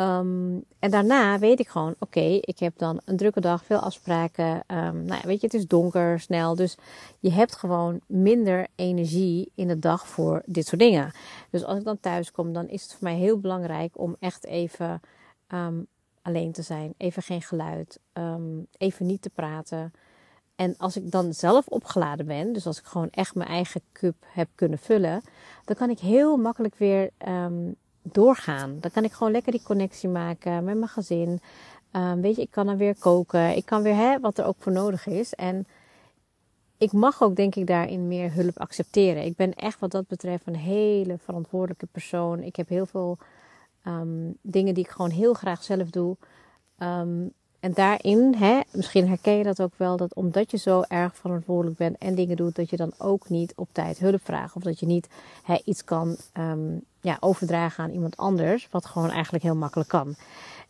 Um, 0.00 0.64
en 0.78 0.90
daarna 0.90 1.38
weet 1.38 1.60
ik 1.60 1.68
gewoon, 1.68 1.94
oké, 1.98 2.20
ik 2.40 2.58
heb 2.58 2.78
dan 2.78 3.00
een 3.04 3.16
drukke 3.16 3.40
dag, 3.40 3.64
veel 3.64 3.78
afspraken. 3.78 4.54
Um, 4.54 5.02
nou 5.04 5.20
ja, 5.20 5.26
weet 5.26 5.40
je, 5.40 5.46
het 5.46 5.54
is 5.54 5.66
donker, 5.66 6.20
snel. 6.20 6.54
Dus 6.54 6.76
je 7.18 7.30
hebt 7.30 7.56
gewoon 7.56 8.00
minder 8.06 8.66
energie 8.74 9.52
in 9.54 9.68
de 9.68 9.78
dag 9.78 10.06
voor 10.06 10.42
dit 10.46 10.66
soort 10.66 10.80
dingen. 10.80 11.12
Dus 11.50 11.64
als 11.64 11.78
ik 11.78 11.84
dan 11.84 12.00
thuis 12.00 12.30
kom, 12.32 12.52
dan 12.52 12.68
is 12.68 12.82
het 12.82 12.92
voor 12.92 13.08
mij 13.08 13.16
heel 13.16 13.38
belangrijk 13.40 13.98
om 13.98 14.16
echt 14.20 14.44
even 14.44 15.00
um, 15.48 15.86
alleen 16.22 16.52
te 16.52 16.62
zijn. 16.62 16.94
Even 16.96 17.22
geen 17.22 17.42
geluid, 17.42 18.00
even 18.78 19.06
niet 19.06 19.22
te 19.22 19.30
praten. 19.30 19.92
En 20.56 20.74
als 20.78 20.96
ik 20.96 21.10
dan 21.10 21.34
zelf 21.34 21.66
opgeladen 21.66 22.26
ben, 22.26 22.52
dus 22.52 22.66
als 22.66 22.78
ik 22.78 22.84
gewoon 22.84 23.10
echt 23.10 23.34
mijn 23.34 23.48
eigen 23.48 23.80
cup 23.92 24.14
heb 24.26 24.48
kunnen 24.54 24.78
vullen, 24.78 25.22
dan 25.64 25.76
kan 25.76 25.90
ik 25.90 25.98
heel 25.98 26.36
makkelijk 26.36 26.74
weer 26.74 27.10
doorgaan. 28.02 28.76
Dan 28.80 28.90
kan 28.90 29.04
ik 29.04 29.12
gewoon 29.12 29.32
lekker 29.32 29.52
die 29.52 29.62
connectie 29.62 30.08
maken 30.08 30.64
met 30.64 30.76
mijn 30.76 30.88
gezin. 30.88 31.40
Um, 31.92 32.20
weet 32.20 32.36
je, 32.36 32.42
ik 32.42 32.50
kan 32.50 32.66
dan 32.66 32.76
weer 32.76 32.98
koken. 32.98 33.56
Ik 33.56 33.64
kan 33.64 33.82
weer 33.82 33.94
hè, 33.94 34.20
wat 34.20 34.38
er 34.38 34.44
ook 34.44 34.56
voor 34.58 34.72
nodig 34.72 35.06
is. 35.06 35.34
En 35.34 35.66
ik 36.78 36.92
mag 36.92 37.22
ook, 37.22 37.36
denk 37.36 37.54
ik, 37.54 37.66
daarin 37.66 38.08
meer 38.08 38.32
hulp 38.32 38.58
accepteren. 38.58 39.24
Ik 39.24 39.36
ben 39.36 39.54
echt 39.54 39.80
wat 39.80 39.90
dat 39.90 40.06
betreft 40.06 40.46
een 40.46 40.56
hele 40.56 41.18
verantwoordelijke 41.18 41.86
persoon. 41.86 42.42
Ik 42.42 42.56
heb 42.56 42.68
heel 42.68 42.86
veel 42.86 43.18
um, 43.86 44.36
dingen 44.42 44.74
die 44.74 44.84
ik 44.84 44.90
gewoon 44.90 45.10
heel 45.10 45.34
graag 45.34 45.62
zelf 45.62 45.90
doe. 45.90 46.16
Um, 46.78 47.32
en 47.60 47.72
daarin, 47.72 48.34
hè, 48.34 48.60
misschien 48.70 49.08
herken 49.08 49.36
je 49.36 49.44
dat 49.44 49.62
ook 49.62 49.72
wel, 49.76 49.96
dat 49.96 50.14
omdat 50.14 50.50
je 50.50 50.56
zo 50.56 50.82
erg 50.88 51.16
verantwoordelijk 51.16 51.78
bent 51.78 51.98
en 51.98 52.14
dingen 52.14 52.36
doet, 52.36 52.56
dat 52.56 52.70
je 52.70 52.76
dan 52.76 52.92
ook 52.98 53.28
niet 53.28 53.52
op 53.56 53.68
tijd 53.72 53.98
hulp 53.98 54.20
vraagt. 54.24 54.56
Of 54.56 54.62
dat 54.62 54.80
je 54.80 54.86
niet 54.86 55.08
hè, 55.42 55.58
iets 55.64 55.84
kan 55.84 56.16
um, 56.38 56.80
ja, 57.00 57.16
overdragen 57.20 57.84
aan 57.84 57.90
iemand 57.90 58.16
anders, 58.16 58.68
wat 58.70 58.86
gewoon 58.86 59.10
eigenlijk 59.10 59.44
heel 59.44 59.56
makkelijk 59.56 59.88
kan. 59.88 60.14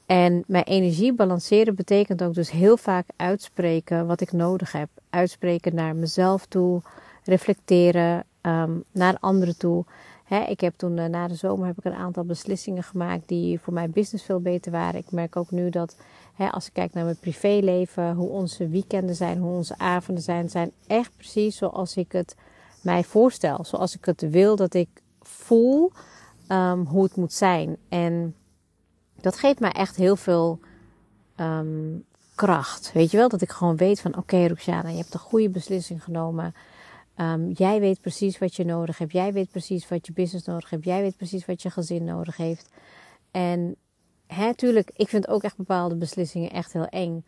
En 0.06 0.44
mijn 0.47 0.64
energie 0.64 1.12
balanceren 1.12 1.75
betekent 1.75 2.23
ook 2.23 2.35
dus 2.35 2.50
heel 2.50 2.76
vaak 2.76 3.06
uitspreken 3.16 4.06
wat 4.06 4.20
ik 4.20 4.32
nodig 4.32 4.73
heb. 4.73 4.88
Uitspreken 5.11 5.75
naar 5.75 5.97
mezelf 5.97 6.47
toe, 6.47 6.82
reflecteren 7.25 8.25
um, 8.42 8.85
naar 8.92 9.16
anderen 9.20 9.56
toe. 9.56 9.85
ik 10.49 10.61
heb 10.61 10.75
toen 10.76 10.99
eh, 10.99 11.09
na 11.09 11.28
de 11.28 11.35
zomer 11.35 11.66
heb 11.66 11.78
ik 11.78 11.85
een 11.85 11.94
aantal 11.94 12.25
beslissingen 12.25 12.82
gemaakt 12.82 13.28
die 13.28 13.61
voor 13.61 13.73
mijn 13.73 13.90
business 13.90 14.25
veel 14.25 14.40
beter 14.40 14.73
waren. 14.73 15.00
Ik 15.00 15.11
merk 15.11 15.37
ook 15.37 15.50
nu 15.50 15.70
dat 15.70 15.97
als 16.49 16.66
ik 16.66 16.73
kijk 16.73 16.92
naar 16.92 17.04
mijn 17.04 17.18
privéleven, 17.18 18.14
hoe 18.14 18.28
onze 18.28 18.68
weekenden 18.68 19.14
zijn, 19.14 19.38
hoe 19.38 19.56
onze 19.56 19.78
avonden 19.78 20.25
zijn, 20.25 20.50
zijn 20.50 20.73
echt 20.87 21.16
precies 21.16 21.56
zoals 21.56 21.97
ik 21.97 22.12
het 22.12 22.37
mij 22.82 23.04
voorstel. 23.04 23.64
Zoals 23.64 23.94
ik 23.94 24.04
het 24.04 24.30
wil 24.30 24.56
dat 24.56 24.75
ik 24.75 24.88
voel 25.20 25.92
um, 26.49 26.85
hoe 26.85 27.02
het 27.02 27.16
moet 27.16 27.32
zijn. 27.32 27.76
En 27.88 28.35
dat 29.20 29.37
geeft 29.37 29.61
mij 29.61 29.73
echt 29.73 29.97
heel 29.97 30.16
veel 30.16 30.61
um, 31.37 32.04
kracht. 32.35 32.92
Weet 32.92 33.11
je 33.11 33.16
wel, 33.16 33.28
dat 33.28 33.40
ik 33.40 33.50
gewoon 33.50 33.76
weet 33.76 34.00
van 34.00 34.16
oké 34.16 34.47
Roxana, 34.47 34.88
je 34.88 34.97
hebt 34.97 35.14
een 35.14 35.20
goede 35.20 35.50
beslissing 35.50 36.04
genomen. 36.04 36.54
Um, 37.16 37.50
jij 37.50 37.80
weet 37.80 38.00
precies 38.00 38.38
wat 38.38 38.54
je 38.54 38.64
nodig 38.64 38.99
hebt. 38.99 39.12
Jij 39.12 39.32
weet 39.32 39.50
precies 39.50 39.88
wat 39.88 40.06
je 40.06 40.12
business 40.12 40.47
nodig 40.47 40.70
hebt. 40.70 40.85
Jij 40.85 41.00
weet 41.00 41.16
precies 41.16 41.47
wat 41.47 41.62
je 41.62 41.70
gezin 41.70 42.04
nodig 42.04 42.37
heeft. 42.37 42.68
En 43.30 43.76
hè, 44.34 44.54
tuurlijk, 44.54 44.90
ik 44.96 45.08
vind 45.08 45.28
ook 45.28 45.42
echt 45.42 45.56
bepaalde 45.56 45.94
beslissingen 45.94 46.50
echt 46.50 46.72
heel 46.72 46.87
eng. 46.87 47.25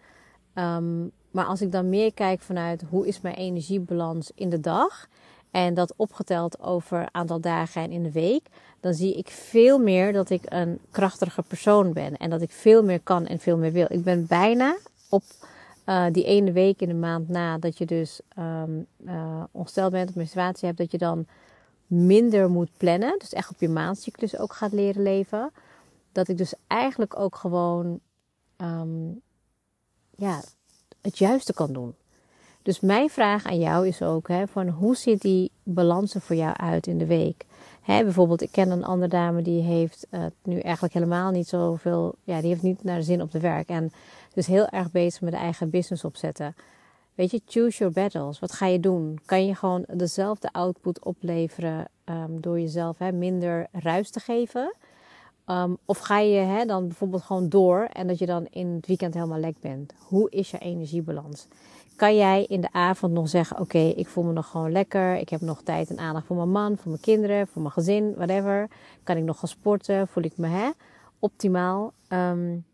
Um, 0.55 1.13
maar 1.31 1.45
als 1.45 1.61
ik 1.61 1.73
dan 1.73 1.89
meer 1.89 2.15
kijk 2.15 2.41
vanuit 2.41 2.85
hoe 2.91 3.07
is 3.07 3.21
mijn 3.21 3.35
energiebalans 3.35 4.31
in 4.35 4.51
de 4.51 4.61
dag 4.61 5.09
en 5.51 5.75
dat 5.75 5.95
opgeteld 5.97 6.61
over 6.61 7.09
aantal 7.13 7.41
dagen 7.41 7.83
en 7.83 7.91
in 7.91 8.03
de 8.03 8.13
week, 8.13 8.47
dan 8.81 8.95
zie 8.95 9.15
ik 9.15 9.29
veel 9.29 9.79
meer 9.79 10.13
dat 10.13 10.31
ik 10.31 10.43
een 10.45 10.79
krachtige 10.91 11.43
persoon 11.43 11.93
ben 11.93 12.17
en 12.17 12.31
dat 12.31 12.43
ik 12.43 12.51
veel 12.51 12.83
meer 12.83 13.01
kan 13.01 13.27
en 13.27 13.39
veel 13.39 13.57
meer 13.57 13.73
wil. 13.73 13.87
Ik 13.89 14.03
ben 14.03 14.27
bijna 14.27 14.77
op 15.09 15.23
uh, 15.87 16.07
die 16.13 16.25
ene 16.25 16.53
week 16.53 16.81
in 16.81 16.89
de 16.89 16.95
maand 16.95 17.29
na 17.29 17.59
dat 17.59 17.79
je 17.79 17.87
dus 17.87 18.21
um, 18.39 18.87
uh, 19.07 19.43
ongesteld 19.51 19.93
bent 19.93 20.17
of 20.17 20.35
hebt, 20.61 20.79
dat 20.79 20.91
je 20.91 20.99
dan 20.99 21.27
minder 21.87 22.51
moet 22.51 22.71
plannen. 22.77 23.19
Dus 23.19 23.33
echt 23.33 23.51
op 23.51 23.61
je 23.61 23.69
maandcyclus 23.69 24.39
ook 24.39 24.53
gaat 24.53 24.73
leren 24.73 25.03
leven 25.03 25.51
dat 26.13 26.29
ik 26.29 26.37
dus 26.37 26.55
eigenlijk 26.67 27.19
ook 27.19 27.37
gewoon 27.37 28.01
um, 28.57 29.21
ja, 30.17 30.43
het 31.01 31.19
juiste 31.19 31.53
kan 31.53 31.73
doen. 31.73 31.95
Dus 32.63 32.81
mijn 32.81 33.11
vraag 33.11 33.47
aan 33.47 33.59
jou 33.59 33.87
is 33.87 34.03
ook: 34.03 34.29
hè, 34.29 34.47
van 34.47 34.69
hoe 34.69 34.97
ziet 34.97 35.21
die 35.21 35.51
balans 35.63 36.15
er 36.15 36.21
voor 36.21 36.37
jou 36.37 36.57
uit 36.57 36.87
in 36.87 36.99
de 36.99 37.07
week? 37.07 37.47
Hè, 37.83 38.03
bijvoorbeeld, 38.05 38.43
ik 38.43 38.53
ken 38.53 38.71
een 38.71 38.85
andere 38.85 39.11
dame 39.11 39.43
die 39.43 39.63
heeft 39.63 40.07
uh, 40.11 40.25
nu 40.43 40.59
eigenlijk 40.59 40.95
helemaal 40.95 41.31
niet 41.31 41.49
zoveel, 41.49 42.15
ja, 42.25 42.41
die 42.41 42.49
heeft 42.49 42.63
niet 42.63 42.85
naar 42.85 43.03
zin 43.03 43.23
op 43.23 43.31
de 43.31 43.41
werk. 43.41 43.69
En 43.69 43.93
dus 44.35 44.47
heel 44.47 44.67
erg 44.69 44.91
bezig 44.91 45.21
met 45.21 45.33
de 45.33 45.39
eigen 45.39 45.71
business 45.71 46.05
opzetten. 46.05 46.55
Weet 47.15 47.31
je, 47.31 47.43
choose 47.47 47.79
your 47.79 47.93
battles. 47.93 48.39
Wat 48.39 48.53
ga 48.53 48.67
je 48.67 48.81
doen? 48.81 49.19
Kan 49.25 49.47
je 49.47 49.55
gewoon 49.55 49.85
dezelfde 49.89 50.53
output 50.53 51.05
opleveren 51.05 51.89
um, 52.05 52.41
door 52.41 52.61
jezelf 52.61 52.99
hè, 52.99 53.13
minder 53.13 53.67
ruis 53.73 54.11
te 54.11 54.21
geven? 54.21 54.75
Um, 55.47 55.77
of 55.85 55.99
ga 55.99 56.19
je 56.19 56.41
hè, 56.41 56.65
dan 56.65 56.87
bijvoorbeeld 56.89 57.23
gewoon 57.23 57.49
door 57.49 57.89
en 57.93 58.07
dat 58.07 58.19
je 58.19 58.27
dan 58.27 58.47
in 58.51 58.67
het 58.67 58.87
weekend 58.87 59.15
helemaal 59.15 59.39
lek 59.39 59.61
bent? 59.61 59.95
Hoe 59.99 60.31
is 60.31 60.51
je 60.51 60.59
energiebalans? 60.59 61.47
Kan 61.97 62.17
jij 62.17 62.45
in 62.45 62.61
de 62.61 62.73
avond 62.73 63.13
nog 63.13 63.29
zeggen: 63.29 63.59
Oké, 63.59 63.79
ik 63.79 64.09
voel 64.09 64.25
me 64.25 64.33
nog 64.33 64.51
gewoon 64.51 64.73
lekker. 64.73 65.17
Ik 65.17 65.29
heb 65.29 65.41
nog 65.41 65.63
tijd 65.63 65.91
en 65.91 65.99
aandacht 65.99 66.27
voor 66.27 66.37
mijn 66.37 66.51
man, 66.51 66.77
voor 66.77 66.91
mijn 66.91 67.03
kinderen, 67.03 67.47
voor 67.47 67.63
mijn 67.63 67.75
gezin, 67.75 68.15
whatever. 68.15 68.71
Kan 69.03 69.17
ik 69.17 69.25
nog 69.25 69.39
gaan 69.39 69.49
sporten? 69.49 70.09
Voel 70.09 70.25
ik 70.25 70.37
me 70.37 70.47
hè, 70.47 70.71
optimaal? 71.19 71.93
Um, 72.09 72.65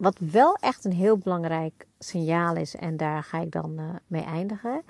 wat 0.00 0.18
wel 0.18 0.54
echt 0.54 0.84
een 0.84 0.92
heel 0.92 1.18
belangrijk 1.18 1.86
signaal 1.98 2.56
is, 2.56 2.76
en 2.76 2.96
daar 2.96 3.22
ga 3.22 3.40
ik 3.40 3.52
dan 3.52 3.80
uh, 3.80 3.94
mee 4.06 4.22
eindigen, 4.22 4.82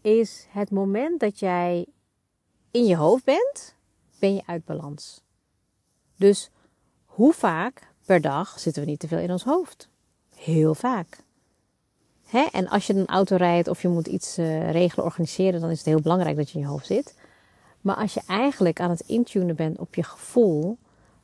is 0.00 0.46
het 0.50 0.70
moment 0.70 1.20
dat 1.20 1.38
jij 1.38 1.86
in 2.70 2.84
je 2.84 2.96
hoofd 2.96 3.24
bent, 3.24 3.76
ben 4.18 4.34
je 4.34 4.42
uit 4.46 4.64
balans. 4.64 5.22
Dus 6.22 6.50
hoe 7.04 7.32
vaak 7.32 7.88
per 8.06 8.20
dag 8.20 8.58
zitten 8.58 8.82
we 8.82 8.88
niet 8.88 8.98
te 8.98 9.08
veel 9.08 9.18
in 9.18 9.30
ons 9.30 9.44
hoofd? 9.44 9.88
Heel 10.36 10.74
vaak. 10.74 11.18
Hè? 12.26 12.46
En 12.52 12.68
als 12.68 12.86
je 12.86 12.94
een 12.94 13.06
auto 13.06 13.36
rijdt 13.36 13.68
of 13.68 13.82
je 13.82 13.88
moet 13.88 14.06
iets 14.06 14.38
uh, 14.38 14.70
regelen, 14.70 15.04
organiseren, 15.04 15.60
dan 15.60 15.70
is 15.70 15.78
het 15.78 15.86
heel 15.86 16.00
belangrijk 16.00 16.36
dat 16.36 16.50
je 16.50 16.54
in 16.58 16.64
je 16.64 16.70
hoofd 16.70 16.86
zit. 16.86 17.14
Maar 17.80 17.96
als 17.96 18.14
je 18.14 18.22
eigenlijk 18.26 18.80
aan 18.80 18.90
het 18.90 19.00
intunen 19.00 19.56
bent 19.56 19.78
op 19.78 19.94
je 19.94 20.02
gevoel, 20.02 20.78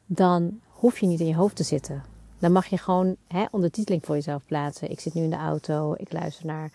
dan 0.07 0.61
hoef 0.67 0.99
je 0.99 1.07
niet 1.07 1.21
in 1.21 1.27
je 1.27 1.37
hoofd 1.37 1.57
te 1.57 1.63
zitten. 1.63 2.05
Dan 2.39 2.53
mag 2.53 2.67
je 2.67 2.79
gewoon 2.79 3.17
hè, 3.27 3.45
ondertiteling 3.51 4.05
voor 4.05 4.15
jezelf 4.15 4.43
plaatsen. 4.47 4.91
Ik 4.91 5.01
zit 5.01 5.15
nu 5.15 5.23
in 5.23 5.31
de 5.31 5.37
auto, 5.37 5.95
ik 5.97 6.13
luister 6.13 6.47
naar 6.47 6.71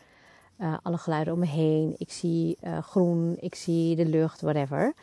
uh, 0.58 0.78
alle 0.84 0.98
geluiden 0.98 1.34
om 1.34 1.40
me 1.40 1.46
heen. 1.46 1.96
Ik 1.98 2.12
zie 2.12 2.58
uh, 2.64 2.78
groen, 2.78 3.38
ik 3.40 3.56
zie 3.56 3.96
de 3.96 4.06
lucht, 4.06 4.42
whatever. 4.42 4.94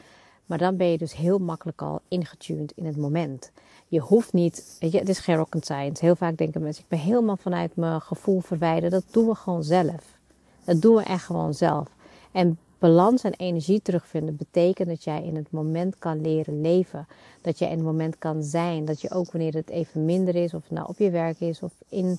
Maar 0.50 0.58
dan 0.58 0.76
ben 0.76 0.86
je 0.86 0.98
dus 0.98 1.16
heel 1.16 1.38
makkelijk 1.38 1.82
al 1.82 2.00
ingetuned 2.08 2.72
in 2.76 2.86
het 2.86 2.96
moment. 2.96 3.50
Je 3.88 4.00
hoeft 4.00 4.32
niet, 4.32 4.76
het 4.78 5.08
is 5.08 5.18
geen 5.18 5.36
rocket 5.36 5.64
science. 5.64 6.04
Heel 6.04 6.16
vaak 6.16 6.36
denken 6.36 6.62
mensen, 6.62 6.82
ik 6.82 6.88
ben 6.88 6.98
helemaal 6.98 7.36
vanuit 7.36 7.76
mijn 7.76 8.00
gevoel 8.00 8.40
verwijderd. 8.40 8.92
Dat 8.92 9.04
doen 9.10 9.26
we 9.26 9.34
gewoon 9.34 9.64
zelf. 9.64 10.18
Dat 10.64 10.82
doen 10.82 10.94
we 10.94 11.02
echt 11.02 11.24
gewoon 11.24 11.54
zelf. 11.54 11.88
En 12.32 12.58
balans 12.78 13.22
en 13.22 13.34
energie 13.36 13.82
terugvinden 13.82 14.36
betekent 14.36 14.88
dat 14.88 15.04
jij 15.04 15.22
in 15.22 15.36
het 15.36 15.50
moment 15.50 15.98
kan 15.98 16.20
leren 16.20 16.60
leven. 16.60 17.06
Dat 17.40 17.58
je 17.58 17.64
in 17.64 17.76
het 17.76 17.82
moment 17.82 18.18
kan 18.18 18.42
zijn. 18.42 18.84
Dat 18.84 19.00
je 19.00 19.10
ook 19.10 19.32
wanneer 19.32 19.54
het 19.54 19.70
even 19.70 20.04
minder 20.04 20.34
is, 20.34 20.54
of 20.54 20.70
nou 20.70 20.88
op 20.88 20.98
je 20.98 21.10
werk 21.10 21.40
is, 21.40 21.62
of 21.62 21.72
in, 21.88 22.18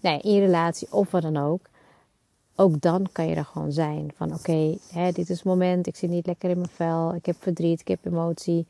nee, 0.00 0.20
in 0.20 0.32
je 0.32 0.40
relatie, 0.40 0.92
of 0.92 1.10
wat 1.10 1.22
dan 1.22 1.36
ook 1.36 1.60
ook 2.60 2.80
dan 2.80 3.08
kan 3.12 3.28
je 3.28 3.34
er 3.34 3.44
gewoon 3.44 3.72
zijn. 3.72 4.10
Van 4.14 4.34
oké, 4.34 4.76
dit 4.92 5.18
is 5.18 5.28
het 5.28 5.44
moment, 5.44 5.86
ik 5.86 5.96
zit 5.96 6.10
niet 6.10 6.26
lekker 6.26 6.50
in 6.50 6.56
mijn 6.56 6.68
vel, 6.68 7.14
ik 7.14 7.26
heb 7.26 7.36
verdriet, 7.38 7.80
ik 7.80 7.88
heb 7.88 8.06
emotie. 8.06 8.66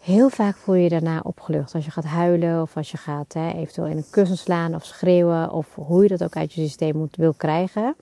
Heel 0.00 0.28
vaak 0.28 0.56
voel 0.56 0.74
je 0.74 0.82
je 0.82 0.88
daarna 0.88 1.20
opgelucht. 1.20 1.74
Als 1.74 1.84
je 1.84 1.90
gaat 1.90 2.04
huilen 2.04 2.62
of 2.62 2.76
als 2.76 2.90
je 2.90 2.96
gaat 2.96 3.32
hè, 3.32 3.52
eventueel 3.52 3.86
in 3.86 3.96
een 3.96 4.10
kussen 4.10 4.38
slaan 4.38 4.74
of 4.74 4.84
schreeuwen 4.84 5.50
of 5.50 5.74
hoe 5.74 6.02
je 6.02 6.08
dat 6.08 6.24
ook 6.24 6.36
uit 6.36 6.52
je 6.52 6.60
systeem 6.60 6.96
moet, 6.96 7.16
wil 7.16 7.32
krijgen. 7.32 7.96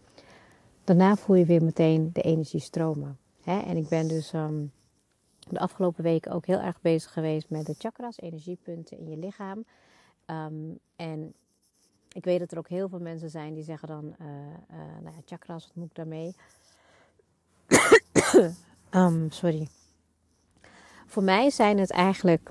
Daarna 0.85 1.17
voel 1.17 1.37
je 1.37 1.45
weer 1.45 1.65
meteen 1.65 2.11
de 2.13 2.23
energie 2.23 2.61
stromen. 2.61 3.19
Hè? 3.43 3.59
En 3.59 3.77
ik 3.77 3.89
ben 3.89 4.09
dus 4.09 4.33
um, 4.33 4.73
de 5.49 5.59
afgelopen 5.59 6.05
weken 6.05 6.33
ook 6.33 6.47
heel 6.47 6.61
erg 6.61 6.81
bezig 6.81 7.13
geweest 7.13 7.51
met 7.51 7.67
de 7.67 7.75
chakras, 7.79 8.21
energiepunten 8.21 8.99
in 8.99 9.11
je 9.11 9.17
lichaam. 9.17 9.65
Um, 10.27 10.79
en 10.97 11.35
ik 12.13 12.25
weet 12.25 12.39
dat 12.39 12.53
er 12.53 12.59
ook 12.59 12.69
heel 12.69 12.89
veel 12.89 13.01
mensen 13.01 13.31
zijn 13.31 13.55
die 13.55 13.65
zeggen 13.65 13.89
dan, 13.89 14.05
uh, 14.21 14.27
uh, 14.27 14.77
nou 15.03 15.15
ja, 15.17 15.23
chakras, 15.25 15.67
wat 15.67 15.77
moet 15.77 15.89
ik 15.89 15.95
daarmee? 15.95 16.35
um, 18.91 19.31
sorry. 19.41 19.69
Voor 21.07 21.23
mij 21.23 21.51
zijn 21.51 21.79
het 21.79 21.91
eigenlijk 21.91 22.51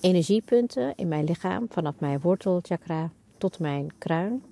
energiepunten 0.00 0.94
in 0.94 1.08
mijn 1.08 1.24
lichaam, 1.24 1.66
vanaf 1.70 2.00
mijn 2.00 2.20
wortelchakra 2.20 3.10
tot 3.38 3.58
mijn 3.58 3.90
kruin. 3.98 4.42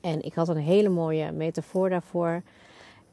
En 0.00 0.22
ik 0.22 0.34
had 0.34 0.48
een 0.48 0.56
hele 0.56 0.88
mooie 0.88 1.32
metafoor 1.32 1.88
daarvoor. 1.88 2.42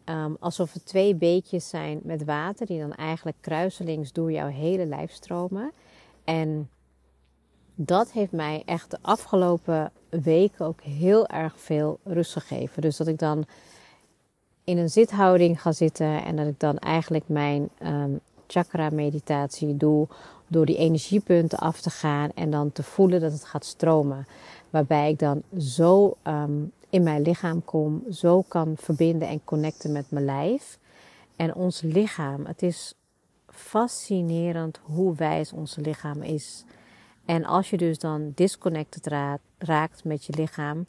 Um, 0.05 0.37
alsof 0.39 0.73
het 0.73 0.85
twee 0.85 1.15
beekjes 1.15 1.69
zijn 1.69 1.99
met 2.03 2.23
water, 2.23 2.65
die 2.65 2.79
dan 2.79 2.93
eigenlijk 2.93 3.37
kruiselings 3.41 4.11
door 4.11 4.31
jouw 4.31 4.47
hele 4.47 4.85
lijf 4.85 5.11
stromen. 5.11 5.71
En 6.23 6.69
dat 7.79 8.11
heeft 8.11 8.31
mij 8.31 8.63
echt 8.65 8.91
de 8.91 8.97
afgelopen 9.01 9.91
weken 10.09 10.65
ook 10.65 10.81
heel 10.81 11.27
erg 11.27 11.53
veel 11.57 11.99
rust 12.03 12.31
gegeven. 12.31 12.81
Dus 12.81 12.97
dat 12.97 13.07
ik 13.07 13.19
dan 13.19 13.45
in 14.63 14.77
een 14.77 14.89
zithouding 14.89 15.61
ga 15.61 15.71
zitten 15.71 16.23
en 16.23 16.35
dat 16.35 16.47
ik 16.47 16.59
dan 16.59 16.77
eigenlijk 16.77 17.27
mijn 17.27 17.69
um, 17.83 18.19
chakra 18.47 18.89
meditatie 18.89 19.77
doe 19.77 20.07
door 20.47 20.65
die 20.65 20.77
energiepunten 20.77 21.57
af 21.57 21.81
te 21.81 21.89
gaan 21.89 22.29
en 22.35 22.51
dan 22.51 22.71
te 22.71 22.83
voelen 22.83 23.19
dat 23.21 23.31
het 23.31 23.45
gaat 23.45 23.65
stromen. 23.65 24.27
Waarbij 24.69 25.09
ik 25.09 25.19
dan 25.19 25.41
zo 25.57 26.17
um, 26.23 26.71
in 26.89 27.03
mijn 27.03 27.21
lichaam 27.21 27.65
kom, 27.65 28.03
zo 28.11 28.41
kan 28.41 28.73
verbinden 28.77 29.27
en 29.27 29.43
connecten 29.43 29.91
met 29.91 30.11
mijn 30.11 30.25
lijf. 30.25 30.79
En 31.35 31.55
ons 31.55 31.81
lichaam, 31.81 32.45
het 32.45 32.61
is 32.61 32.93
fascinerend 33.47 34.79
hoe 34.83 35.15
wijs 35.15 35.53
ons 35.53 35.75
lichaam 35.75 36.21
is. 36.21 36.63
En 37.27 37.45
als 37.45 37.69
je 37.69 37.77
dus 37.77 37.99
dan 37.99 38.31
disconnected 38.35 39.07
raakt 39.57 40.03
met 40.03 40.25
je 40.25 40.33
lichaam, 40.37 40.87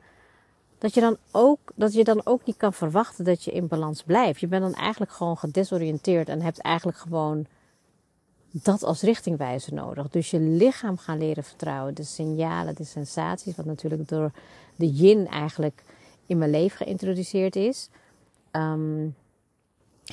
dat 0.79 0.95
je 0.95 1.01
dan 1.01 1.17
ook, 1.31 1.59
dat 1.75 1.93
je 1.93 2.05
dan 2.05 2.21
ook 2.25 2.45
niet 2.45 2.57
kan 2.57 2.73
verwachten 2.73 3.25
dat 3.25 3.45
je 3.45 3.51
in 3.51 3.69
balans 3.69 4.03
blijft. 4.03 4.41
Je 4.41 4.47
bent 4.47 4.63
dan 4.63 4.75
eigenlijk 4.75 5.13
gewoon 5.13 5.39
gedesoriënteerd 5.39 6.29
en 6.29 6.41
hebt 6.41 6.59
eigenlijk 6.59 6.99
gewoon 6.99 7.47
dat 8.51 8.83
als 8.83 9.03
richtingwijzer 9.03 9.75
nodig. 9.75 10.09
Dus 10.09 10.31
je 10.31 10.41
lichaam 10.41 10.97
gaan 10.97 11.19
leren 11.19 11.45
vertrouwen. 11.45 11.95
De 11.95 12.03
signalen, 12.03 12.75
de 12.75 12.85
sensaties, 12.85 13.57
wat 13.57 13.67
natuurlijk 13.67 14.09
door 14.09 14.31
de 14.77 14.91
yin 14.91 15.29
eigenlijk 15.29 15.83
in 16.27 16.39
mijn 16.39 16.51
leven 16.51 16.77
geïntroduceerd 16.77 17.57
is, 17.57 17.89
um, 18.53 19.15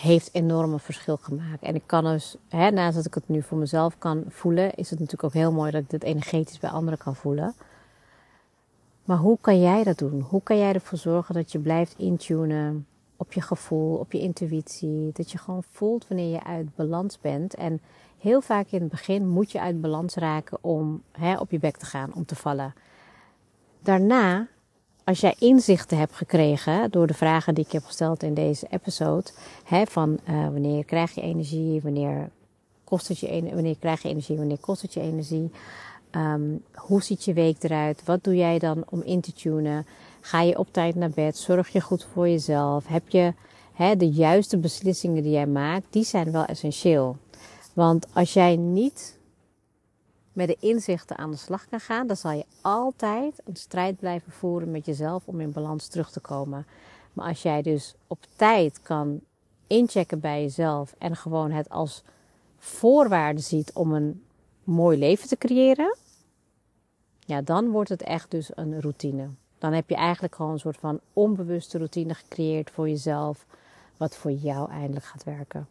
heeft 0.02 0.30
enorm 0.34 0.80
verschil 0.80 1.18
gemaakt. 1.18 1.64
En 1.64 1.76
ik 1.76 1.84
kan 1.86 2.04
dus, 2.04 2.36
hè, 2.50 2.72
naast 2.72 2.96
dat 2.96 3.06
ik 3.06 3.14
het 3.14 3.30
nu 3.30 3.42
voor 3.42 3.58
mezelf 3.58 3.98
kan 3.98 4.24
voelen, 4.28 4.74
is 4.76 4.90
het 4.90 5.00
natuurlijk 5.00 5.24
ook 5.24 5.42
heel 5.42 5.52
mooi 5.52 5.72
dat 5.72 5.82
ik 5.82 5.90
dit 5.90 6.04
energetisch 6.04 6.60
bij 6.60 6.70
anderen 6.70 7.00
kan 7.00 7.16
voelen. 7.16 7.56
Maar 9.04 9.18
hoe 9.18 9.38
kan 9.42 9.60
jij 9.60 9.84
dat 9.84 9.98
doen? 9.98 10.22
Hoe 10.22 10.44
kan 10.44 10.58
jij 10.58 10.74
ervoor 10.74 10.98
zorgen 10.98 11.34
dat 11.34 11.52
je 11.52 11.60
blijft 11.60 11.98
intunen 11.98 12.88
op 13.16 13.34
je 13.34 13.42
gevoel, 13.42 13.98
op 13.98 14.12
je 14.12 14.20
intuïtie? 14.20 15.12
Dat 15.14 15.32
je 15.32 15.38
gewoon 15.38 15.64
voelt 15.70 16.08
wanneer 16.08 16.32
je 16.32 16.44
uit 16.44 16.76
balans 16.76 17.20
bent. 17.20 17.54
En 17.56 17.82
heel 18.20 18.42
vaak 18.42 18.68
in 18.70 18.82
het 18.82 18.90
begin 18.90 19.28
moet 19.28 19.52
je 19.52 19.60
uit 19.60 19.82
balans 19.82 20.16
raken 20.16 20.58
om 20.62 21.04
hè, 21.12 21.38
op 21.38 21.52
je 21.52 21.60
bek 21.60 21.78
te 21.78 21.86
gaan, 21.86 22.14
om 22.14 22.26
te 22.26 22.36
vallen. 22.36 22.74
Daarna, 23.80 24.48
als 25.06 25.20
jij 25.20 25.36
inzichten 25.40 25.98
hebt 25.98 26.16
gekregen 26.16 26.92
door 26.92 27.08
de 27.08 27.14
vragen 27.14 27.56
die 27.56 27.66
ik 27.66 27.72
heb 27.72 27.86
gesteld 27.86 28.24
in 28.24 28.34
deze 28.34 28.68
episode, 28.70 29.32
hè, 29.64 29.86
van 29.86 30.20
uh, 30.30 30.44
wanneer 30.44 30.86
krijg 30.86 31.12
je 31.12 31.22
energie, 31.22 31.82
wanneer 31.82 32.30
kost 32.84 33.08
het 33.08 33.20
je, 33.20 33.50
wanneer 33.54 33.78
krijg 33.80 34.02
je 34.02 34.10
energie, 34.10 34.38
wanneer 34.38 34.60
kost 34.60 34.82
het 34.82 34.94
je 34.94 35.02
energie, 35.02 35.52
um, 36.12 36.64
hoe 36.74 37.04
ziet 37.04 37.24
je 37.24 37.34
week 37.34 37.64
eruit, 37.64 38.02
wat 38.06 38.24
doe 38.24 38.36
jij 38.36 38.60
dan 38.60 38.84
om 38.90 39.02
in 39.02 39.22
te 39.22 39.34
tunen, 39.34 39.86
ga 40.22 40.42
je 40.42 40.58
op 40.58 40.68
tijd 40.72 40.96
naar 40.96 41.10
bed, 41.10 41.38
zorg 41.38 41.70
je 41.70 41.82
goed 41.82 42.08
voor 42.14 42.30
jezelf, 42.30 42.88
heb 42.88 43.10
je 43.10 43.34
hè, 43.74 43.96
de 43.96 44.10
juiste 44.10 44.58
beslissingen 44.58 45.24
die 45.24 45.32
jij 45.32 45.48
maakt, 45.48 45.86
die 45.90 46.04
zijn 46.04 46.32
wel 46.32 46.46
essentieel. 46.46 47.18
Want 47.74 48.08
als 48.14 48.34
jij 48.34 48.56
niet 48.56 49.15
met 50.36 50.48
de 50.48 50.58
inzichten 50.60 51.18
aan 51.18 51.32
de 51.32 51.38
slag 51.38 51.70
kan 51.70 51.80
gaan, 51.80 52.08
dan 52.08 52.16
zal 52.16 52.32
je 52.32 52.46
altijd 52.62 53.42
een 53.46 53.56
strijd 53.56 54.00
blijven 54.00 54.32
voeren 54.32 54.72
met 54.72 54.86
jezelf 54.86 55.24
om 55.26 55.42
in 55.42 55.52
balans 55.52 55.88
terug 55.88 56.12
te 56.12 56.20
komen. 56.20 56.66
Maar 57.14 57.28
als 57.28 57.42
jij 57.42 57.62
dus 57.62 57.96
op 58.08 58.26
tijd 58.36 58.82
kan 58.82 59.20
inchecken 59.68 60.20
bij 60.20 60.42
jezelf 60.42 60.96
en 60.98 61.16
gewoon 61.16 61.52
het 61.52 61.70
als 61.70 62.04
voorwaarde 62.58 63.42
ziet 63.42 63.74
om 63.74 63.94
een 63.94 64.24
mooi 64.64 64.98
leven 64.98 65.28
te 65.28 65.38
creëren, 65.38 65.98
ja, 67.20 67.42
dan 67.42 67.70
wordt 67.70 67.90
het 67.90 68.02
echt 68.02 68.32
dus 68.32 68.50
een 68.56 68.82
routine. 68.82 69.30
Dan 69.58 69.74
heb 69.74 69.90
je 69.90 69.96
eigenlijk 69.96 70.36
gewoon 70.36 70.52
een 70.52 70.60
soort 70.60 70.78
van 70.78 71.00
onbewuste 71.14 71.78
routine 71.78 72.14
gecreëerd 72.14 72.72
voor 72.72 72.90
jezelf, 72.90 73.46
wat 73.98 74.16
voor 74.16 74.32
jou 74.32 74.70
eindelijk 74.72 75.06
gaat 75.06 75.24
werken. 75.24 75.68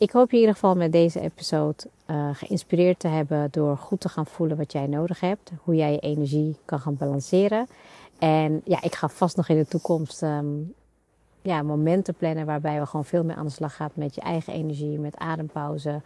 Ik 0.00 0.10
hoop 0.10 0.30
je 0.30 0.36
in 0.36 0.40
ieder 0.40 0.54
geval 0.54 0.74
met 0.74 0.92
deze 0.92 1.20
episode 1.20 1.76
uh, 2.10 2.28
geïnspireerd 2.32 2.98
te 2.98 3.08
hebben 3.08 3.48
door 3.50 3.76
goed 3.76 4.00
te 4.00 4.08
gaan 4.08 4.26
voelen 4.26 4.56
wat 4.56 4.72
jij 4.72 4.86
nodig 4.86 5.20
hebt. 5.20 5.52
Hoe 5.62 5.74
jij 5.74 5.92
je 5.92 5.98
energie 5.98 6.56
kan 6.64 6.80
gaan 6.80 6.96
balanceren. 6.96 7.66
En 8.18 8.60
ja, 8.64 8.82
ik 8.82 8.94
ga 8.94 9.08
vast 9.08 9.36
nog 9.36 9.48
in 9.48 9.56
de 9.56 9.66
toekomst 9.66 10.22
um, 10.22 10.74
ja, 11.42 11.62
momenten 11.62 12.14
plannen 12.14 12.46
waarbij 12.46 12.80
we 12.80 12.86
gewoon 12.86 13.04
veel 13.04 13.24
meer 13.24 13.36
aan 13.36 13.46
de 13.46 13.52
slag 13.52 13.76
gaan 13.76 13.90
met 13.94 14.14
je 14.14 14.20
eigen 14.20 14.52
energie, 14.52 14.98
met 14.98 15.16
adempauze, 15.16 16.02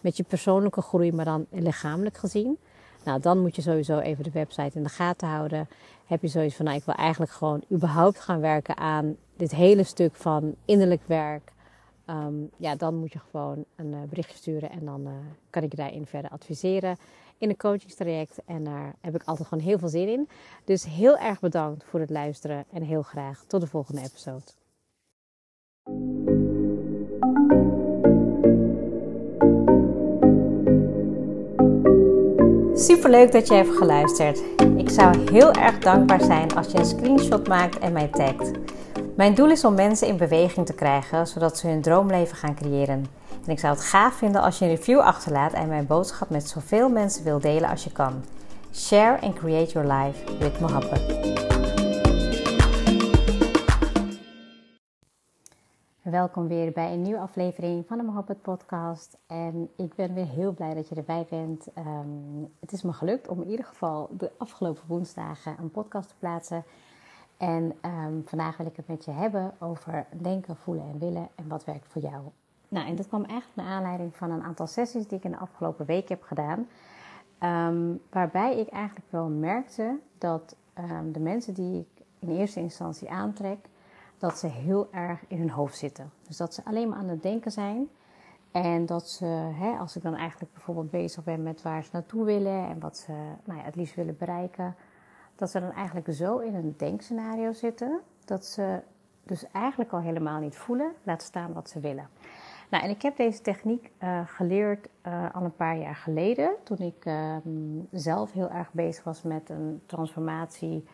met 0.00 0.16
je 0.16 0.22
persoonlijke 0.22 0.82
groei, 0.82 1.12
maar 1.12 1.24
dan 1.24 1.46
lichamelijk 1.50 2.16
gezien. 2.16 2.58
Nou, 3.04 3.20
dan 3.20 3.40
moet 3.40 3.56
je 3.56 3.62
sowieso 3.62 3.98
even 3.98 4.24
de 4.24 4.30
website 4.30 4.76
in 4.78 4.82
de 4.82 4.88
gaten 4.88 5.28
houden. 5.28 5.68
Heb 6.06 6.22
je 6.22 6.28
zoiets 6.28 6.54
van, 6.54 6.64
nou, 6.64 6.76
ik 6.76 6.84
wil 6.84 6.94
eigenlijk 6.94 7.32
gewoon 7.32 7.62
überhaupt 7.72 8.20
gaan 8.20 8.40
werken 8.40 8.76
aan 8.76 9.16
dit 9.36 9.54
hele 9.54 9.82
stuk 9.82 10.14
van 10.14 10.54
innerlijk 10.64 11.02
werk 11.06 11.54
Um, 12.10 12.50
ja, 12.56 12.76
dan 12.76 12.94
moet 12.94 13.12
je 13.12 13.18
gewoon 13.30 13.64
een 13.76 13.92
uh, 13.92 14.02
berichtje 14.08 14.36
sturen 14.36 14.70
en 14.70 14.84
dan 14.84 15.00
uh, 15.00 15.12
kan 15.50 15.62
ik 15.62 15.70
je 15.70 15.76
daarin 15.76 16.06
verder 16.06 16.30
adviseren 16.30 16.96
in 17.38 17.48
een 17.48 17.56
coachingstraject. 17.56 18.38
En 18.44 18.64
daar 18.64 18.94
heb 19.00 19.14
ik 19.14 19.22
altijd 19.24 19.48
gewoon 19.48 19.64
heel 19.64 19.78
veel 19.78 19.88
zin 19.88 20.08
in. 20.08 20.28
Dus 20.64 20.84
heel 20.84 21.18
erg 21.18 21.40
bedankt 21.40 21.84
voor 21.84 22.00
het 22.00 22.10
luisteren 22.10 22.64
en 22.72 22.82
heel 22.82 23.02
graag 23.02 23.44
tot 23.46 23.60
de 23.60 23.66
volgende 23.66 24.00
episode. 24.00 24.44
Super 32.78 33.10
leuk 33.10 33.32
dat 33.32 33.48
je 33.48 33.54
hebt 33.54 33.76
geluisterd. 33.76 34.42
Ik 34.76 34.88
zou 34.88 35.30
heel 35.30 35.52
erg 35.52 35.78
dankbaar 35.78 36.22
zijn 36.22 36.54
als 36.54 36.72
je 36.72 36.78
een 36.78 36.84
screenshot 36.84 37.48
maakt 37.48 37.78
en 37.78 37.92
mij 37.92 38.08
tagt. 38.08 38.50
Mijn 39.16 39.34
doel 39.34 39.50
is 39.50 39.64
om 39.64 39.74
mensen 39.74 40.08
in 40.08 40.16
beweging 40.16 40.66
te 40.66 40.74
krijgen, 40.74 41.26
zodat 41.26 41.58
ze 41.58 41.68
hun 41.68 41.82
droomleven 41.82 42.36
gaan 42.36 42.54
creëren. 42.54 43.06
En 43.44 43.50
ik 43.50 43.58
zou 43.58 43.74
het 43.74 43.84
gaaf 43.84 44.14
vinden 44.14 44.42
als 44.42 44.58
je 44.58 44.64
een 44.64 44.70
review 44.70 44.98
achterlaat 44.98 45.52
en 45.52 45.68
mijn 45.68 45.86
boodschap 45.86 46.30
met 46.30 46.48
zoveel 46.48 46.88
mensen 46.88 47.24
wil 47.24 47.40
delen 47.40 47.68
als 47.68 47.84
je 47.84 47.92
kan. 47.92 48.24
Share 48.72 49.20
and 49.20 49.34
create 49.34 49.72
your 49.72 49.92
life 49.92 50.38
with 50.38 50.60
Mohabbat. 50.60 51.00
Welkom 56.02 56.48
weer 56.48 56.72
bij 56.72 56.92
een 56.92 57.02
nieuwe 57.02 57.20
aflevering 57.20 57.86
van 57.86 57.98
de 57.98 58.04
Mohabbat 58.04 58.42
podcast. 58.42 59.18
En 59.26 59.70
ik 59.76 59.94
ben 59.94 60.14
weer 60.14 60.28
heel 60.28 60.52
blij 60.52 60.74
dat 60.74 60.88
je 60.88 60.94
erbij 60.94 61.26
bent. 61.30 61.66
Um, 61.78 62.52
het 62.60 62.72
is 62.72 62.82
me 62.82 62.92
gelukt 62.92 63.28
om 63.28 63.42
in 63.42 63.50
ieder 63.50 63.64
geval 63.64 64.08
de 64.18 64.30
afgelopen 64.38 64.82
woensdagen 64.86 65.56
een 65.60 65.70
podcast 65.70 66.08
te 66.08 66.14
plaatsen 66.18 66.64
en 67.36 67.72
um, 67.82 68.22
vandaag 68.26 68.56
wil 68.56 68.66
ik 68.66 68.76
het 68.76 68.88
met 68.88 69.04
je 69.04 69.10
hebben 69.10 69.54
over 69.58 70.06
denken, 70.10 70.56
voelen 70.56 70.84
en 70.92 70.98
willen 70.98 71.28
en 71.34 71.48
wat 71.48 71.64
werkt 71.64 71.86
voor 71.86 72.02
jou. 72.02 72.22
Nou, 72.68 72.86
en 72.86 72.96
dat 72.96 73.08
kwam 73.08 73.24
echt 73.24 73.48
naar 73.54 73.66
aanleiding 73.66 74.16
van 74.16 74.30
een 74.30 74.42
aantal 74.42 74.66
sessies 74.66 75.06
die 75.06 75.18
ik 75.18 75.24
in 75.24 75.30
de 75.30 75.38
afgelopen 75.38 75.86
week 75.86 76.08
heb 76.08 76.22
gedaan. 76.22 76.66
Um, 77.40 78.00
waarbij 78.10 78.58
ik 78.58 78.68
eigenlijk 78.68 79.06
wel 79.10 79.28
merkte 79.28 79.98
dat 80.18 80.56
um, 80.78 81.12
de 81.12 81.20
mensen 81.20 81.54
die 81.54 81.78
ik 81.80 82.04
in 82.18 82.36
eerste 82.36 82.60
instantie 82.60 83.10
aantrek, 83.10 83.58
dat 84.18 84.38
ze 84.38 84.46
heel 84.46 84.88
erg 84.92 85.20
in 85.28 85.38
hun 85.38 85.50
hoofd 85.50 85.76
zitten. 85.76 86.10
Dus 86.26 86.36
dat 86.36 86.54
ze 86.54 86.64
alleen 86.64 86.88
maar 86.88 86.98
aan 86.98 87.08
het 87.08 87.22
denken 87.22 87.52
zijn. 87.52 87.88
En 88.50 88.86
dat 88.86 89.08
ze, 89.08 89.24
hè, 89.54 89.76
als 89.78 89.96
ik 89.96 90.02
dan 90.02 90.14
eigenlijk 90.14 90.52
bijvoorbeeld 90.52 90.90
bezig 90.90 91.24
ben 91.24 91.42
met 91.42 91.62
waar 91.62 91.82
ze 91.82 91.90
naartoe 91.92 92.24
willen 92.24 92.68
en 92.68 92.80
wat 92.80 92.96
ze 92.96 93.12
nou 93.44 93.58
ja, 93.58 93.64
het 93.64 93.76
liefst 93.76 93.94
willen 93.94 94.16
bereiken, 94.16 94.74
dat 95.36 95.50
ze 95.50 95.60
dan 95.60 95.72
eigenlijk 95.72 96.06
zo 96.10 96.38
in 96.38 96.54
een 96.54 96.74
denkscenario 96.76 97.52
zitten 97.52 98.00
dat 98.24 98.44
ze 98.44 98.80
dus 99.22 99.50
eigenlijk 99.50 99.92
al 99.92 100.00
helemaal 100.00 100.40
niet 100.40 100.56
voelen, 100.56 100.92
laat 101.02 101.22
staan 101.22 101.52
wat 101.52 101.70
ze 101.70 101.80
willen. 101.80 102.08
Nou, 102.70 102.84
en 102.84 102.90
ik 102.90 103.02
heb 103.02 103.16
deze 103.16 103.40
techniek 103.40 103.90
uh, 104.02 104.20
geleerd 104.24 104.88
uh, 105.06 105.34
al 105.34 105.42
een 105.42 105.56
paar 105.56 105.76
jaar 105.76 105.94
geleden, 105.94 106.50
toen 106.62 106.78
ik 106.78 107.04
um, 107.44 107.88
zelf 107.92 108.32
heel 108.32 108.50
erg 108.50 108.72
bezig 108.72 109.04
was 109.04 109.22
met 109.22 109.50
een 109.50 109.82
transformatie 109.86 110.84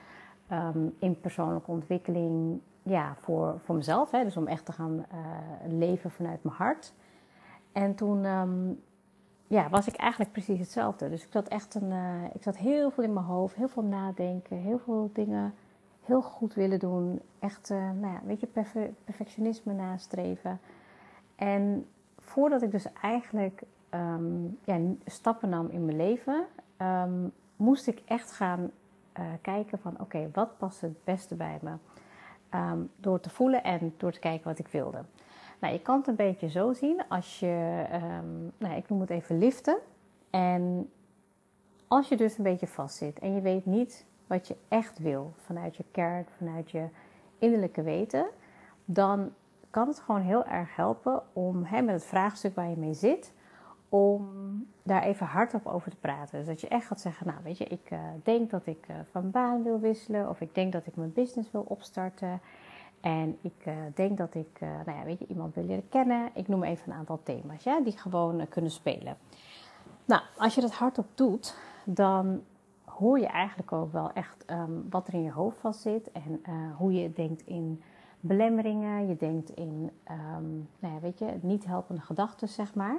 um, 0.52 0.94
in 0.98 1.20
persoonlijke 1.20 1.70
ontwikkeling, 1.70 2.60
ja, 2.82 3.14
voor, 3.18 3.60
voor 3.64 3.74
mezelf, 3.74 4.10
hè, 4.10 4.24
dus 4.24 4.36
om 4.36 4.46
echt 4.46 4.64
te 4.64 4.72
gaan 4.72 5.06
uh, 5.12 5.78
leven 5.78 6.10
vanuit 6.10 6.42
mijn 6.42 6.56
hart. 6.56 6.94
En 7.72 7.94
toen 7.94 8.24
um, 8.24 8.82
ja, 9.52 9.68
was 9.68 9.86
ik 9.86 9.96
eigenlijk 9.96 10.32
precies 10.32 10.58
hetzelfde. 10.58 11.08
Dus 11.08 11.24
ik 11.24 11.32
zat 11.32 11.48
echt 11.48 11.74
een, 11.74 11.90
uh, 11.90 12.24
ik 12.32 12.42
zat 12.42 12.56
heel 12.56 12.90
veel 12.90 13.04
in 13.04 13.12
mijn 13.12 13.26
hoofd, 13.26 13.54
heel 13.54 13.68
veel 13.68 13.82
nadenken, 13.82 14.56
heel 14.56 14.78
veel 14.78 15.10
dingen 15.12 15.54
heel 16.04 16.22
goed 16.22 16.54
willen 16.54 16.78
doen. 16.78 17.20
Echt, 17.38 17.70
uh, 17.70 17.78
nou 17.78 18.12
ja, 18.12 18.20
weet 18.24 18.40
je, 18.40 18.46
perfectionisme 19.04 19.72
nastreven. 19.72 20.60
En 21.36 21.86
voordat 22.18 22.62
ik 22.62 22.70
dus 22.70 22.86
eigenlijk 23.02 23.62
um, 23.90 24.58
ja, 24.64 24.78
stappen 25.06 25.48
nam 25.48 25.68
in 25.68 25.84
mijn 25.84 25.96
leven, 25.96 26.44
um, 26.78 27.32
moest 27.56 27.86
ik 27.86 28.02
echt 28.04 28.32
gaan 28.32 28.70
uh, 29.18 29.24
kijken 29.40 29.78
van 29.78 30.00
oké, 30.00 30.30
wat 30.32 30.58
past 30.58 30.80
het 30.80 31.04
beste 31.04 31.34
bij 31.34 31.58
me? 31.62 31.72
Um, 32.54 32.90
door 32.96 33.20
te 33.20 33.30
voelen 33.30 33.62
en 33.62 33.94
door 33.96 34.12
te 34.12 34.18
kijken 34.18 34.48
wat 34.48 34.58
ik 34.58 34.68
wilde. 34.68 35.04
Nou, 35.62 35.74
je 35.74 35.80
kan 35.80 35.98
het 35.98 36.06
een 36.06 36.16
beetje 36.16 36.48
zo 36.48 36.72
zien 36.72 37.02
als 37.08 37.40
je, 37.40 37.84
um, 37.92 38.52
nou, 38.58 38.76
ik 38.76 38.88
noem 38.88 39.00
het 39.00 39.10
even 39.10 39.38
liften. 39.38 39.78
En 40.30 40.90
als 41.88 42.08
je 42.08 42.16
dus 42.16 42.38
een 42.38 42.44
beetje 42.44 42.66
vastzit 42.66 43.18
en 43.18 43.34
je 43.34 43.40
weet 43.40 43.66
niet 43.66 44.06
wat 44.26 44.48
je 44.48 44.56
echt 44.68 44.98
wil 44.98 45.32
vanuit 45.36 45.76
je 45.76 45.84
kern, 45.90 46.26
vanuit 46.36 46.70
je 46.70 46.86
innerlijke 47.38 47.82
weten, 47.82 48.26
dan 48.84 49.32
kan 49.70 49.88
het 49.88 50.00
gewoon 50.00 50.20
heel 50.20 50.44
erg 50.44 50.76
helpen 50.76 51.22
om 51.32 51.64
hè, 51.64 51.82
met 51.82 51.94
het 51.94 52.04
vraagstuk 52.04 52.54
waar 52.54 52.68
je 52.68 52.76
mee 52.76 52.94
zit, 52.94 53.32
om 53.88 54.28
daar 54.82 55.02
even 55.02 55.26
hardop 55.26 55.66
over 55.66 55.90
te 55.90 55.96
praten. 55.96 56.38
Dus 56.38 56.46
dat 56.46 56.60
je 56.60 56.68
echt 56.68 56.86
gaat 56.86 57.00
zeggen, 57.00 57.26
nou 57.26 57.38
weet 57.42 57.58
je, 57.58 57.64
ik 57.64 57.90
uh, 57.92 57.98
denk 58.22 58.50
dat 58.50 58.66
ik 58.66 58.86
uh, 58.90 58.96
van 59.10 59.30
baan 59.30 59.62
wil 59.62 59.80
wisselen 59.80 60.28
of 60.28 60.40
ik 60.40 60.54
denk 60.54 60.72
dat 60.72 60.86
ik 60.86 60.96
mijn 60.96 61.12
business 61.12 61.50
wil 61.50 61.64
opstarten. 61.68 62.40
En 63.02 63.38
ik 63.40 63.66
uh, 63.66 63.74
denk 63.94 64.18
dat 64.18 64.34
ik, 64.34 64.58
uh, 64.62 64.68
nou 64.86 64.98
ja, 64.98 65.04
weet 65.04 65.18
je, 65.18 65.26
iemand 65.26 65.54
wil 65.54 65.64
leren 65.64 65.88
kennen. 65.88 66.30
Ik 66.34 66.48
noem 66.48 66.62
even 66.62 66.92
een 66.92 66.98
aantal 66.98 67.20
thema's, 67.22 67.62
ja, 67.62 67.80
die 67.80 67.98
gewoon 67.98 68.40
uh, 68.40 68.46
kunnen 68.48 68.70
spelen. 68.70 69.16
Nou, 70.04 70.22
als 70.36 70.54
je 70.54 70.60
dat 70.60 70.72
hardop 70.72 71.06
doet, 71.14 71.56
dan 71.84 72.42
hoor 72.84 73.18
je 73.18 73.26
eigenlijk 73.26 73.72
ook 73.72 73.92
wel 73.92 74.12
echt 74.12 74.44
ehm, 74.44 74.72
wat 74.90 75.08
er 75.08 75.14
in 75.14 75.22
je 75.22 75.32
hoofd 75.32 75.58
vast 75.58 75.80
zit 75.80 76.12
en 76.12 76.42
hoe 76.76 76.92
je 76.92 77.12
denkt 77.12 77.46
in 77.46 77.82
belemmeringen, 78.20 79.08
je 79.08 79.16
denkt 79.16 79.50
in, 79.50 79.90
um, 80.10 80.68
nou 80.78 80.94
ja, 80.94 81.00
weet 81.00 81.18
je, 81.18 81.38
niet 81.40 81.64
helpende 81.64 82.00
gedachten, 82.00 82.48
zeg 82.48 82.74
maar. 82.74 82.96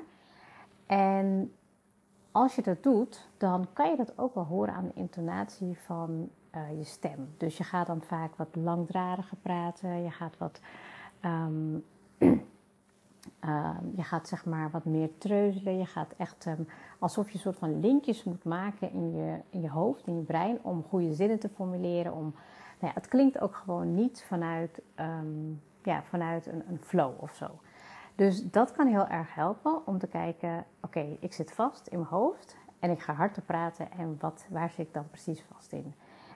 En 0.86 1.54
als 2.32 2.56
je 2.56 2.62
dat 2.62 2.84
doet, 2.84 3.28
dan 3.38 3.68
kan 3.74 3.90
je 3.90 3.96
dat 3.96 4.18
ook 4.18 4.36
wel 4.36 4.44
horen 4.44 4.74
aan 4.74 4.88
de 4.88 5.00
intonatie 5.00 5.78
van 5.78 6.30
uh, 6.56 6.78
je 6.78 6.84
stem. 6.84 7.34
Dus 7.38 7.58
je 7.58 7.64
gaat 7.64 7.88
dan 7.88 8.02
vaak 8.02 8.36
wat 8.36 8.56
langdradiger 8.56 9.38
praten, 9.42 10.04
je 10.04 10.12
gaat 10.12 10.38
wat. 10.38 10.60
Um, 11.26 11.84
uh, 13.46 13.78
je 13.98 14.04
gaat 14.04 14.28
zeg 14.28 14.46
maar 14.46 14.72
wat 14.72 14.86
meer 14.86 15.10
treuzelen. 15.18 15.78
Je 15.78 15.86
gaat 15.86 16.14
echt 16.18 16.46
um, 16.46 16.68
alsof 17.00 17.28
je 17.28 17.34
een 17.34 17.40
soort 17.40 17.58
van 17.58 17.80
linkjes 17.80 18.24
moet 18.24 18.44
maken 18.44 18.92
in 18.92 19.12
je, 19.12 19.40
in 19.50 19.62
je 19.62 19.70
hoofd, 19.70 20.08
in 20.08 20.16
je 20.16 20.24
brein, 20.24 20.60
om 20.62 20.84
goede 20.84 21.14
zinnen 21.14 21.40
te 21.40 21.50
formuleren. 21.50 22.14
Om, 22.14 22.34
nou 22.80 22.94
ja, 22.94 22.94
het 22.94 23.08
klinkt 23.08 23.40
ook 23.40 23.56
gewoon 23.56 23.96
niet 23.96 24.24
vanuit, 24.28 24.82
um, 24.96 25.62
ja, 25.84 26.04
vanuit 26.04 26.46
een, 26.46 26.64
een 26.70 26.80
flow 26.82 27.14
of 27.22 27.34
zo. 27.34 27.48
Dus 28.16 28.50
dat 28.50 28.72
kan 28.72 28.88
heel 28.88 29.08
erg 29.08 29.34
helpen 29.34 29.88
om 29.88 29.98
te 29.98 30.08
kijken: 30.08 30.66
oké, 30.82 31.18
ik 31.20 31.34
zit 31.34 31.52
vast 31.52 31.88
in 31.88 31.98
mijn 31.98 32.10
hoofd 32.10 32.58
en 32.80 32.92
ik 32.92 33.00
ga 33.00 33.14
hard 33.14 33.34
te 33.34 33.42
praten 33.42 33.92
en 33.92 34.18
wat, 34.20 34.46
waar 34.50 34.70
zit 34.70 34.88
ik 34.88 34.94
dan 34.94 35.10
precies 35.10 35.44
vast 35.54 35.72
in? 35.72 35.94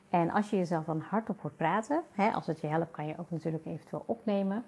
En 0.10 0.32
als 0.32 0.50
je 0.50 0.58
jezelf 0.58 0.86
dan 0.86 1.00
hardop 1.00 1.41
hoort 1.41 1.58
praten, 1.58 2.04
hè, 2.12 2.32
als 2.32 2.48
het 2.48 2.60
je 2.60 2.67
helpt, 2.67 2.91
kan 2.91 3.08
je 3.08 3.17
ook 3.17 3.32
natuurlijk 3.32 3.65
eventueel 3.65 4.04
opnemen. 4.06 4.63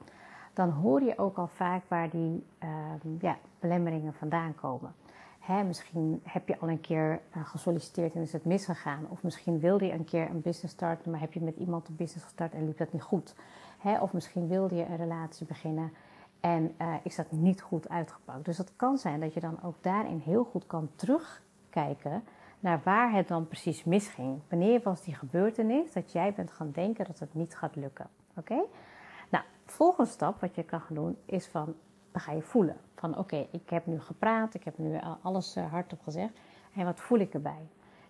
Dan 0.54 0.69
hoor 0.69 1.02
je 1.02 1.17
ook 1.17 1.38
al 1.38 1.47
vaak 1.47 1.82
waar 1.88 2.10
die 2.10 2.45
um, 3.04 3.17
ja, 3.19 3.38
belemmeringen 3.60 4.13
vandaan 4.13 4.56
komen. 4.56 4.93
Hè, 5.39 5.63
misschien 5.63 6.21
heb 6.23 6.47
je 6.47 6.60
al 6.60 6.69
een 6.69 6.82
keer 6.82 7.21
uh, 7.38 7.45
gesolliciteerd 7.45 8.15
en 8.15 8.21
is 8.21 8.34
het 8.34 8.45
misgegaan. 8.45 9.06
Of 9.10 9.23
misschien 9.23 9.60
wilde 9.60 9.86
je 9.86 9.93
een 9.93 10.06
keer 10.06 10.30
een 10.30 10.41
business 10.41 10.73
starten, 10.73 11.12
maar 11.12 11.19
heb 11.19 11.34
je 11.34 11.41
met 11.41 11.56
iemand 11.56 11.88
een 11.88 11.95
business 11.95 12.25
gestart 12.25 12.54
en 12.54 12.65
liep 12.65 12.78
dat 12.78 12.93
niet 12.93 13.02
goed. 13.02 13.36
Hè, 13.78 13.99
of 13.99 14.13
misschien 14.13 14.47
wilde 14.47 14.75
je 14.75 14.86
een 14.86 14.97
relatie 14.97 15.45
beginnen 15.45 15.93
en 16.39 16.75
uh, 16.82 16.93
is 17.04 17.15
dat 17.15 17.32
niet 17.32 17.62
goed 17.62 17.89
uitgepakt. 17.89 18.45
Dus 18.45 18.58
het 18.58 18.71
kan 18.75 18.97
zijn 18.97 19.19
dat 19.19 19.34
je 19.34 19.39
dan 19.39 19.63
ook 19.63 19.75
daarin 19.82 20.21
heel 20.25 20.43
goed 20.43 20.67
kan 20.67 20.89
terugkijken 20.95 22.23
naar 22.59 22.81
waar 22.83 23.11
het 23.11 23.27
dan 23.27 23.47
precies 23.47 23.83
misging. 23.83 24.39
Wanneer 24.49 24.81
was 24.83 25.03
die 25.03 25.15
gebeurtenis 25.15 25.91
dat 25.91 26.11
jij 26.11 26.33
bent 26.33 26.51
gaan 26.51 26.71
denken 26.71 27.05
dat 27.05 27.19
het 27.19 27.33
niet 27.33 27.55
gaat 27.55 27.75
lukken? 27.75 28.09
Oké? 28.35 28.53
Okay? 28.53 28.65
Nou, 29.29 29.43
volgende 29.65 30.09
stap 30.09 30.41
wat 30.41 30.55
je 30.55 30.63
kan 30.63 30.81
gaan 30.81 30.95
doen 30.95 31.17
is 31.25 31.47
van, 31.47 31.75
dan 32.11 32.21
ga 32.21 32.31
je 32.31 32.41
voelen. 32.41 32.77
Van 32.95 33.17
oké, 33.17 33.47
ik 33.51 33.69
heb 33.69 33.85
nu 33.85 33.99
gepraat, 33.99 34.53
ik 34.53 34.63
heb 34.63 34.77
nu 34.77 34.99
alles 35.21 35.57
uh, 35.57 35.71
hardop 35.71 36.01
gezegd. 36.01 36.39
En 36.75 36.85
wat 36.85 36.99
voel 36.99 37.19
ik 37.19 37.33
erbij? 37.33 37.67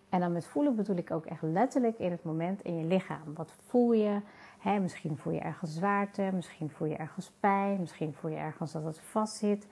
En 0.09 0.19
dan 0.19 0.31
met 0.31 0.45
voelen 0.45 0.75
bedoel 0.75 0.95
ik 0.95 1.11
ook 1.11 1.25
echt 1.25 1.41
letterlijk 1.41 1.99
in 1.99 2.11
het 2.11 2.23
moment 2.23 2.61
in 2.61 2.77
je 2.77 2.85
lichaam. 2.85 3.33
Wat 3.33 3.51
voel 3.67 3.93
je? 3.93 4.21
He, 4.59 4.79
misschien 4.79 5.17
voel 5.17 5.33
je 5.33 5.39
ergens 5.39 5.73
zwaarte, 5.73 6.29
misschien 6.33 6.69
voel 6.69 6.87
je 6.87 6.95
ergens 6.95 7.31
pijn, 7.39 7.79
misschien 7.79 8.13
voel 8.13 8.31
je 8.31 8.37
ergens 8.37 8.71
dat 8.71 8.83
het 8.83 8.99
vastzit. 8.99 9.67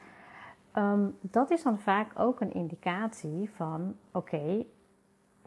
Um, 0.78 1.18
dat 1.22 1.52
is 1.52 1.64
dan 1.64 1.80
vaak 1.80 2.20
ook 2.20 2.42
een 2.42 2.54
indicatie 2.54 3.50
van: 3.54 3.96
oké, 4.12 4.66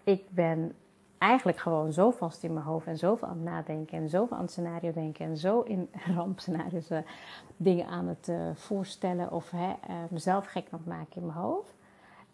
ik 0.05 0.31
ben 0.31 0.75
eigenlijk 1.19 1.59
gewoon 1.59 1.93
zo 1.93 2.11
vast 2.11 2.43
in 2.43 2.53
mijn 2.53 2.65
hoofd 2.65 2.87
en 2.87 2.99
zoveel 2.99 3.29
aan 3.29 3.37
het 3.37 3.45
nadenken 3.45 3.99
en 3.99 4.09
zoveel 4.09 4.37
aan 4.37 4.43
het 4.43 4.51
scenario 4.51 4.93
denken 4.93 5.27
en 5.27 5.37
zo 5.37 5.61
in 5.61 5.89
rampscenario's 6.17 6.91
uh, 6.91 6.99
dingen 7.57 7.87
aan 7.87 8.07
het 8.07 8.29
uh, 8.29 8.51
voorstellen 8.55 9.33
of 9.33 9.53
uh, 9.53 9.71
mezelf 10.11 10.47
gek 10.47 10.67
aan 10.71 10.79
het 10.79 10.87
maken 10.87 11.17
in 11.21 11.27
mijn 11.27 11.39
hoofd. 11.39 11.75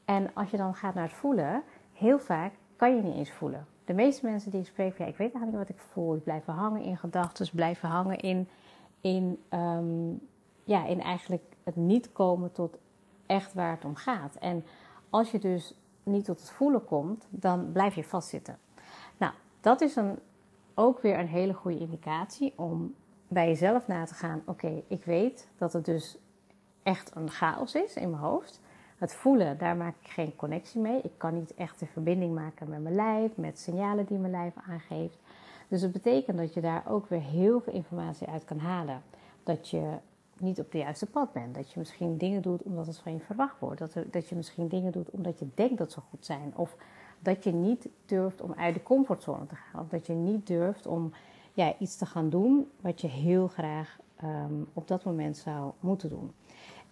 En 0.04 0.34
als 0.34 0.50
je 0.50 0.56
dan 0.56 0.74
gaat 0.74 0.94
naar 0.94 1.08
het 1.08 1.12
voelen, 1.12 1.62
heel 1.92 2.18
vaak 2.18 2.52
kan 2.76 2.96
je 2.96 3.02
niet 3.02 3.14
eens 3.14 3.32
voelen. 3.32 3.66
De 3.84 3.94
meeste 3.94 4.26
mensen 4.26 4.50
die 4.50 4.60
ik 4.60 4.66
spreek, 4.66 4.98
ja, 4.98 5.06
ik 5.06 5.16
weet 5.16 5.32
eigenlijk 5.32 5.58
niet 5.58 5.68
wat 5.68 5.76
ik 5.76 5.92
voel. 5.92 6.16
Ik 6.16 6.24
blijf 6.24 6.44
hangen 6.44 6.82
in 6.82 6.96
gedachten, 6.96 7.46
blijven 7.52 7.88
hangen 7.88 8.18
in, 8.18 8.48
in, 9.00 9.42
um, 9.50 10.20
ja, 10.64 10.86
in 10.86 11.00
eigenlijk 11.00 11.42
het 11.64 11.76
niet 11.76 12.12
komen 12.12 12.52
tot 12.52 12.78
echt 13.26 13.54
waar 13.54 13.70
het 13.70 13.84
om 13.84 13.94
gaat. 13.94 14.34
En 14.34 14.64
als 15.10 15.30
je 15.30 15.38
dus 15.38 15.74
niet 16.02 16.24
tot 16.24 16.40
het 16.40 16.50
voelen 16.50 16.84
komt, 16.84 17.26
dan 17.30 17.72
blijf 17.72 17.94
je 17.94 18.04
vastzitten. 18.04 18.58
Nou, 19.16 19.32
dat 19.60 19.80
is 19.80 19.96
een, 19.96 20.18
ook 20.74 21.00
weer 21.00 21.18
een 21.18 21.28
hele 21.28 21.54
goede 21.54 21.78
indicatie 21.78 22.52
om 22.56 22.94
bij 23.28 23.46
jezelf 23.46 23.86
na 23.86 24.04
te 24.04 24.14
gaan. 24.14 24.42
Oké, 24.46 24.82
ik 24.88 25.04
weet 25.04 25.48
dat 25.58 25.72
het 25.72 25.84
dus 25.84 26.18
echt 26.82 27.16
een 27.16 27.30
chaos 27.30 27.74
is 27.74 27.94
in 27.94 28.10
mijn 28.10 28.22
hoofd. 28.22 28.60
Het 28.98 29.14
voelen, 29.14 29.58
daar 29.58 29.76
maak 29.76 29.94
ik 30.02 30.10
geen 30.10 30.36
connectie 30.36 30.80
mee. 30.80 31.00
Ik 31.02 31.12
kan 31.16 31.34
niet 31.34 31.54
echt 31.54 31.80
een 31.80 31.86
verbinding 31.86 32.34
maken 32.34 32.68
met 32.68 32.82
mijn 32.82 32.94
lijf, 32.94 33.36
met 33.36 33.58
signalen 33.58 34.06
die 34.06 34.18
mijn 34.18 34.32
lijf 34.32 34.54
aangeeft. 34.68 35.18
Dus 35.68 35.80
dat 35.80 35.92
betekent 35.92 36.38
dat 36.38 36.54
je 36.54 36.60
daar 36.60 36.82
ook 36.88 37.08
weer 37.08 37.20
heel 37.20 37.60
veel 37.60 37.72
informatie 37.72 38.26
uit 38.26 38.44
kan 38.44 38.58
halen. 38.58 39.02
Dat 39.42 39.68
je 39.68 39.98
niet 40.40 40.60
op 40.60 40.72
de 40.72 40.78
juiste 40.78 41.06
pad 41.06 41.32
bent. 41.32 41.54
Dat 41.54 41.72
je 41.72 41.78
misschien 41.78 42.18
dingen 42.18 42.42
doet 42.42 42.62
omdat 42.62 42.86
het 42.86 42.98
van 42.98 43.12
je 43.12 43.20
verwacht 43.20 43.60
wordt. 43.60 43.78
Dat, 43.78 43.96
dat 44.10 44.28
je 44.28 44.34
misschien 44.34 44.68
dingen 44.68 44.92
doet 44.92 45.10
omdat 45.10 45.38
je 45.38 45.48
denkt 45.54 45.78
dat 45.78 45.92
ze 45.92 46.00
goed 46.00 46.24
zijn. 46.24 46.52
Of 46.56 46.76
dat 47.20 47.44
je 47.44 47.52
niet 47.52 47.88
durft 48.06 48.40
om 48.40 48.54
uit 48.56 48.74
de 48.74 48.82
comfortzone 48.82 49.46
te 49.46 49.54
gaan. 49.54 49.80
Of 49.80 49.88
dat 49.88 50.06
je 50.06 50.12
niet 50.12 50.46
durft 50.46 50.86
om 50.86 51.12
ja, 51.52 51.74
iets 51.78 51.96
te 51.96 52.06
gaan 52.06 52.28
doen 52.28 52.70
wat 52.80 53.00
je 53.00 53.08
heel 53.08 53.48
graag 53.48 53.98
um, 54.24 54.66
op 54.72 54.88
dat 54.88 55.04
moment 55.04 55.36
zou 55.36 55.72
moeten 55.80 56.08
doen. 56.08 56.32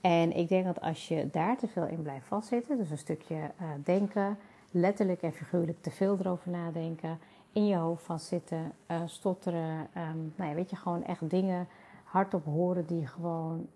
En 0.01 0.37
ik 0.37 0.49
denk 0.49 0.65
dat 0.65 0.81
als 0.81 1.09
je 1.09 1.29
daar 1.31 1.57
te 1.57 1.69
veel 1.69 1.87
in 1.87 2.03
blijft 2.03 2.27
vastzitten, 2.27 2.77
dus 2.77 2.91
een 2.91 2.99
stukje 2.99 3.35
uh, 3.35 3.69
denken, 3.85 4.39
letterlijk 4.71 5.23
en 5.23 5.33
figuurlijk 5.33 5.83
te 5.83 5.91
veel 5.91 6.17
erover 6.21 6.51
nadenken, 6.51 7.19
in 7.53 7.67
je 7.67 7.77
hoofd 7.77 8.03
vastzitten, 8.03 8.73
uh, 8.91 9.01
stotteren, 9.05 9.89
um, 9.97 10.33
nou 10.37 10.51
ja, 10.51 10.55
weet 10.55 10.71
je, 10.71 10.77
gewoon 10.77 11.05
echt 11.05 11.31
dingen 11.31 11.67
hardop 12.15 12.45
horen 12.45 12.87
die 12.87 13.07
gewoon 13.07 13.67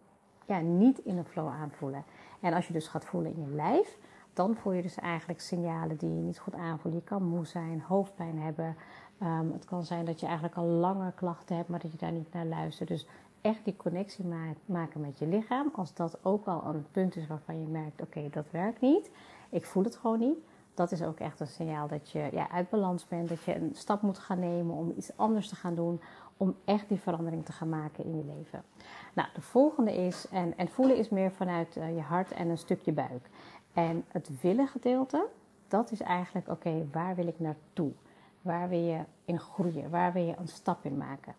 ja, 0.47 0.61
niet 0.61 0.99
in 0.99 1.19
een 1.19 1.25
flow 1.25 1.49
aanvoelen. 1.49 2.05
En 2.41 2.53
als 2.53 2.67
je 2.67 2.73
dus 2.73 2.89
gaat 2.89 3.05
voelen 3.05 3.35
in 3.35 3.43
je 3.43 3.55
lijf, 3.55 3.99
dan 4.33 4.55
voel 4.55 4.73
je 4.73 4.83
dus 4.83 4.95
eigenlijk 4.95 5.41
signalen 5.41 5.97
die 5.97 6.15
je 6.15 6.21
niet 6.21 6.39
goed 6.39 6.55
aanvoelt. 6.55 6.95
Je 6.95 7.03
kan 7.03 7.23
moe 7.23 7.47
zijn, 7.47 7.81
hoofdpijn 7.81 8.39
hebben. 8.39 8.77
Um, 9.23 9.53
het 9.53 9.65
kan 9.65 9.85
zijn 9.85 10.05
dat 10.05 10.21
je 10.21 10.27
eigenlijk 10.27 10.57
al 10.57 10.65
langer 10.65 11.13
klachten 11.13 11.57
hebt, 11.57 11.69
maar 11.69 11.81
dat 11.81 11.93
je 11.93 11.99
daar 11.99 12.13
niet 12.13 12.33
naar 12.33 12.47
luistert. 12.47 12.89
Dus 12.89 13.07
echt 13.41 13.65
die 13.65 13.77
connectie 13.77 14.25
maken 14.65 15.01
met 15.01 15.19
je 15.19 15.27
lichaam. 15.27 15.71
Als 15.75 15.95
dat 15.95 16.19
ook 16.25 16.47
al 16.47 16.63
een 16.65 16.87
punt 16.91 17.17
is 17.17 17.27
waarvan 17.27 17.61
je 17.61 17.67
merkt: 17.67 18.03
oké, 18.03 18.29
dat 18.31 18.51
werkt 18.51 18.81
niet. 18.81 19.11
Ik 19.49 19.65
voel 19.65 19.85
het 19.85 19.97
gewoon 19.97 20.19
niet. 20.19 20.39
Dat 20.75 20.93
is 20.93 21.03
ook 21.03 21.19
echt 21.19 21.41
een 21.41 21.47
signaal 21.47 21.89
dat 21.89 22.11
je 22.11 22.29
ja, 22.33 22.51
uit 22.51 22.71
balans 22.71 23.07
bent. 23.07 23.29
Dat 23.29 23.43
je 23.43 23.55
een 23.55 23.71
stap 23.75 24.03
moet 24.03 24.19
gaan 24.19 24.39
nemen 24.39 24.75
om 24.75 24.93
iets 24.97 25.17
anders 25.17 25.49
te 25.49 25.57
gaan 25.57 25.75
doen. 25.75 26.01
Om 26.39 26.57
echt 26.65 26.89
die 26.89 27.01
verandering 27.01 27.45
te 27.45 27.53
gaan 27.53 27.69
maken 27.69 28.05
in 28.05 28.17
je 28.17 28.25
leven. 28.37 28.63
Nou, 29.15 29.29
de 29.35 29.41
volgende 29.41 29.95
is, 29.95 30.29
en, 30.29 30.57
en 30.57 30.69
voelen 30.69 30.97
is 30.97 31.09
meer 31.09 31.31
vanuit 31.31 31.77
uh, 31.77 31.95
je 31.95 32.01
hart 32.01 32.33
en 32.33 32.49
een 32.49 32.59
stukje 32.59 32.93
buik. 32.93 33.31
En 33.73 34.05
het 34.09 34.41
willen 34.41 34.69
gedeelte, 34.69 35.27
dat 35.69 35.91
is 35.91 36.01
eigenlijk: 36.01 36.49
oké, 36.49 36.87
waar 36.93 37.15
wil 37.15 37.27
ik 37.27 37.41
naartoe? 37.41 37.93
Waar 38.43 38.69
wil 38.69 38.79
je 38.79 39.01
in 39.25 39.39
groeien? 39.39 39.91
Waar 39.91 40.13
wil 40.13 40.23
je 40.23 40.35
een 40.39 40.49
stap 40.49 40.85
in 40.85 40.97
maken? 40.97 41.35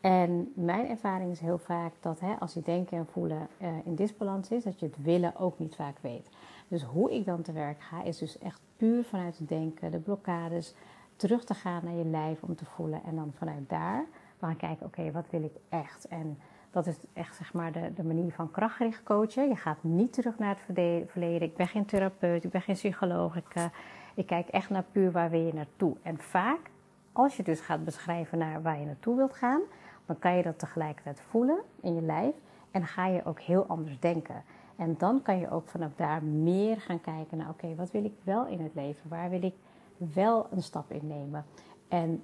En 0.00 0.52
mijn 0.54 0.88
ervaring 0.88 1.30
is 1.30 1.40
heel 1.40 1.58
vaak 1.58 1.92
dat 2.00 2.20
hè, 2.20 2.34
als 2.34 2.54
je 2.54 2.62
denken 2.62 2.98
en 2.98 3.06
voelen 3.06 3.48
uh, 3.58 3.68
in 3.84 3.94
disbalans 3.94 4.50
is, 4.50 4.62
dat 4.64 4.80
je 4.80 4.86
het 4.86 5.02
willen 5.02 5.36
ook 5.36 5.58
niet 5.58 5.74
vaak 5.74 5.98
weet. 6.00 6.28
Dus 6.68 6.82
hoe 6.82 7.14
ik 7.14 7.24
dan 7.24 7.42
te 7.42 7.52
werk 7.52 7.80
ga, 7.80 8.02
is 8.02 8.18
dus 8.18 8.38
echt 8.38 8.60
puur 8.76 9.04
vanuit 9.04 9.38
het 9.38 9.48
denken, 9.48 9.90
de 9.90 9.98
blokkades, 9.98 10.74
terug 11.16 11.44
te 11.44 11.54
gaan 11.54 11.84
naar 11.84 11.94
je 11.94 12.04
lijf 12.04 12.42
om 12.42 12.56
te 12.56 12.64
voelen. 12.64 13.04
En 13.04 13.16
dan 13.16 13.32
vanuit 13.34 13.68
daar 13.68 14.04
gaan 14.46 14.56
kijken, 14.56 14.86
oké, 14.86 15.10
wat 15.10 15.30
wil 15.30 15.42
ik 15.42 15.54
echt? 15.68 16.08
En 16.08 16.38
dat 16.70 16.86
is 16.86 16.96
echt 17.12 17.36
zeg 17.36 17.52
maar 17.52 17.72
de, 17.72 17.92
de 17.94 18.04
manier 18.04 18.32
van 18.32 18.50
krachtgericht 18.50 19.02
coachen. 19.02 19.48
Je 19.48 19.56
gaat 19.56 19.82
niet 19.82 20.12
terug 20.12 20.38
naar 20.38 20.56
het 20.56 21.10
verleden. 21.10 21.48
Ik 21.48 21.56
ben 21.56 21.68
geen 21.68 21.84
therapeut, 21.84 22.44
ik 22.44 22.50
ben 22.50 22.62
geen 22.62 22.74
psycholoog. 22.74 23.36
Ik, 23.36 23.54
uh, 23.56 23.64
ik 24.14 24.26
kijk 24.26 24.48
echt 24.48 24.70
naar 24.70 24.84
puur 24.92 25.12
waar 25.12 25.30
wil 25.30 25.46
je 25.46 25.54
naartoe. 25.54 25.96
En 26.02 26.18
vaak, 26.18 26.70
als 27.12 27.36
je 27.36 27.42
dus 27.42 27.60
gaat 27.60 27.84
beschrijven 27.84 28.38
naar 28.38 28.62
waar 28.62 28.78
je 28.78 28.86
naartoe 28.86 29.16
wilt 29.16 29.34
gaan 29.34 29.60
dan 30.10 30.18
kan 30.18 30.36
je 30.36 30.42
dat 30.42 30.58
tegelijkertijd 30.58 31.20
voelen 31.20 31.60
in 31.80 31.94
je 31.94 32.02
lijf 32.02 32.34
en 32.70 32.86
ga 32.86 33.06
je 33.06 33.24
ook 33.24 33.40
heel 33.40 33.66
anders 33.66 34.00
denken. 34.00 34.42
En 34.76 34.94
dan 34.98 35.22
kan 35.22 35.38
je 35.38 35.50
ook 35.50 35.68
vanaf 35.68 35.90
daar 35.96 36.24
meer 36.24 36.80
gaan 36.80 37.00
kijken 37.00 37.38
naar, 37.38 37.48
oké, 37.48 37.74
wat 37.74 37.90
wil 37.90 38.04
ik 38.04 38.14
wel 38.22 38.46
in 38.46 38.60
het 38.60 38.74
leven? 38.74 39.08
Waar 39.08 39.30
wil 39.30 39.42
ik 39.42 39.54
wel 39.96 40.46
een 40.50 40.62
stap 40.62 40.90
in 40.92 41.06
nemen? 41.06 41.44
En 41.88 42.22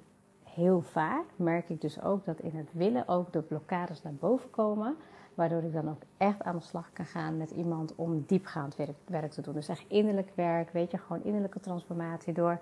heel 0.56 0.80
vaak 0.80 1.24
merk 1.36 1.68
ik 1.68 1.80
dus 1.80 2.02
ook 2.02 2.24
dat 2.24 2.40
in 2.40 2.56
het 2.56 2.68
willen 2.72 3.08
ook 3.08 3.32
de 3.32 3.42
blokkades 3.42 4.02
naar 4.02 4.14
boven 4.14 4.50
komen. 4.50 4.96
Waardoor 5.34 5.62
ik 5.62 5.72
dan 5.72 5.88
ook 5.88 6.02
echt 6.16 6.42
aan 6.42 6.56
de 6.56 6.62
slag 6.62 6.92
kan 6.92 7.04
gaan 7.04 7.36
met 7.36 7.50
iemand 7.50 7.94
om 7.94 8.24
diepgaand 8.26 8.76
werk, 9.06 9.30
te 9.30 9.42
doen. 9.42 9.54
Dus 9.54 9.68
echt 9.68 9.84
innerlijk 9.88 10.30
werk, 10.34 10.70
weet 10.70 10.90
je, 10.90 10.98
gewoon 10.98 11.24
innerlijke 11.24 11.60
transformatie 11.60 12.32
door 12.32 12.58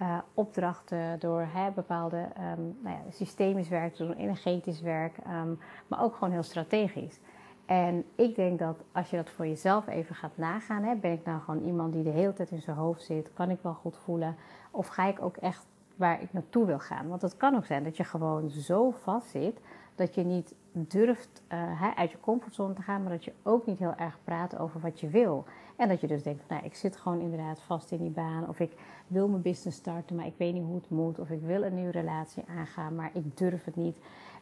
uh, 0.00 0.18
opdrachten, 0.34 1.18
door 1.18 1.46
hè, 1.52 1.70
bepaalde 1.70 2.16
um, 2.16 2.76
nou 2.82 2.96
ja, 2.96 3.10
systemisch 3.10 3.68
werk 3.68 3.94
te 3.94 4.06
doen, 4.06 4.16
energetisch 4.16 4.80
werk, 4.80 5.16
um, 5.16 5.58
maar 5.86 6.02
ook 6.02 6.14
gewoon 6.14 6.32
heel 6.32 6.42
strategisch. 6.42 7.20
En 7.66 8.04
ik 8.14 8.34
denk 8.34 8.58
dat 8.58 8.76
als 8.92 9.10
je 9.10 9.16
dat 9.16 9.30
voor 9.30 9.46
jezelf 9.46 9.86
even 9.86 10.14
gaat 10.14 10.36
nagaan, 10.36 10.82
hè, 10.82 10.94
ben 10.94 11.12
ik 11.12 11.24
nou 11.24 11.40
gewoon 11.40 11.64
iemand 11.64 11.92
die 11.92 12.02
de 12.02 12.10
hele 12.10 12.32
tijd 12.32 12.50
in 12.50 12.60
zijn 12.60 12.76
hoofd 12.76 13.02
zit, 13.02 13.32
kan 13.32 13.50
ik 13.50 13.58
wel 13.62 13.74
goed 13.74 13.96
voelen, 13.96 14.36
of 14.70 14.86
ga 14.86 15.06
ik 15.06 15.22
ook 15.22 15.36
echt 15.36 15.66
waar 16.00 16.22
ik 16.22 16.32
naartoe 16.32 16.66
wil 16.66 16.78
gaan? 16.78 17.08
Want 17.08 17.22
het 17.22 17.36
kan 17.36 17.56
ook 17.56 17.64
zijn 17.64 17.84
dat 17.84 17.96
je 17.96 18.04
gewoon 18.04 18.50
zo 18.50 18.90
vast 18.90 19.28
zit 19.30 19.60
dat 19.94 20.14
je 20.14 20.24
niet 20.24 20.54
durft 20.72 21.42
uh, 21.52 21.98
uit 21.98 22.10
je 22.10 22.20
comfortzone 22.20 22.74
te 22.74 22.82
gaan, 22.82 23.02
maar 23.02 23.12
dat 23.12 23.24
je 23.24 23.32
ook 23.42 23.66
niet 23.66 23.78
heel 23.78 23.94
erg 23.96 24.18
praat 24.24 24.58
over 24.58 24.80
wat 24.80 25.00
je 25.00 25.08
wil. 25.08 25.44
En 25.76 25.88
dat 25.88 26.00
je 26.00 26.06
dus 26.06 26.22
denkt, 26.22 26.48
nou, 26.48 26.64
ik 26.64 26.74
zit 26.74 26.96
gewoon 26.96 27.20
inderdaad 27.20 27.60
vast 27.60 27.90
in 27.90 27.98
die 27.98 28.10
baan, 28.10 28.48
of 28.48 28.60
ik 28.60 28.72
wil 29.06 29.28
mijn 29.28 29.42
business 29.42 29.78
starten, 29.78 30.16
maar 30.16 30.26
ik 30.26 30.34
weet 30.36 30.52
niet 30.52 30.64
hoe 30.64 30.74
het 30.74 30.90
moet, 30.90 31.18
of 31.18 31.30
ik 31.30 31.40
wil 31.40 31.62
een 31.62 31.74
nieuwe 31.74 31.90
relatie 31.90 32.44
aangaan, 32.58 32.94
maar 32.94 33.10
ik 33.12 33.36
durf 33.36 33.64
het 33.64 33.76
niet. 33.76 33.98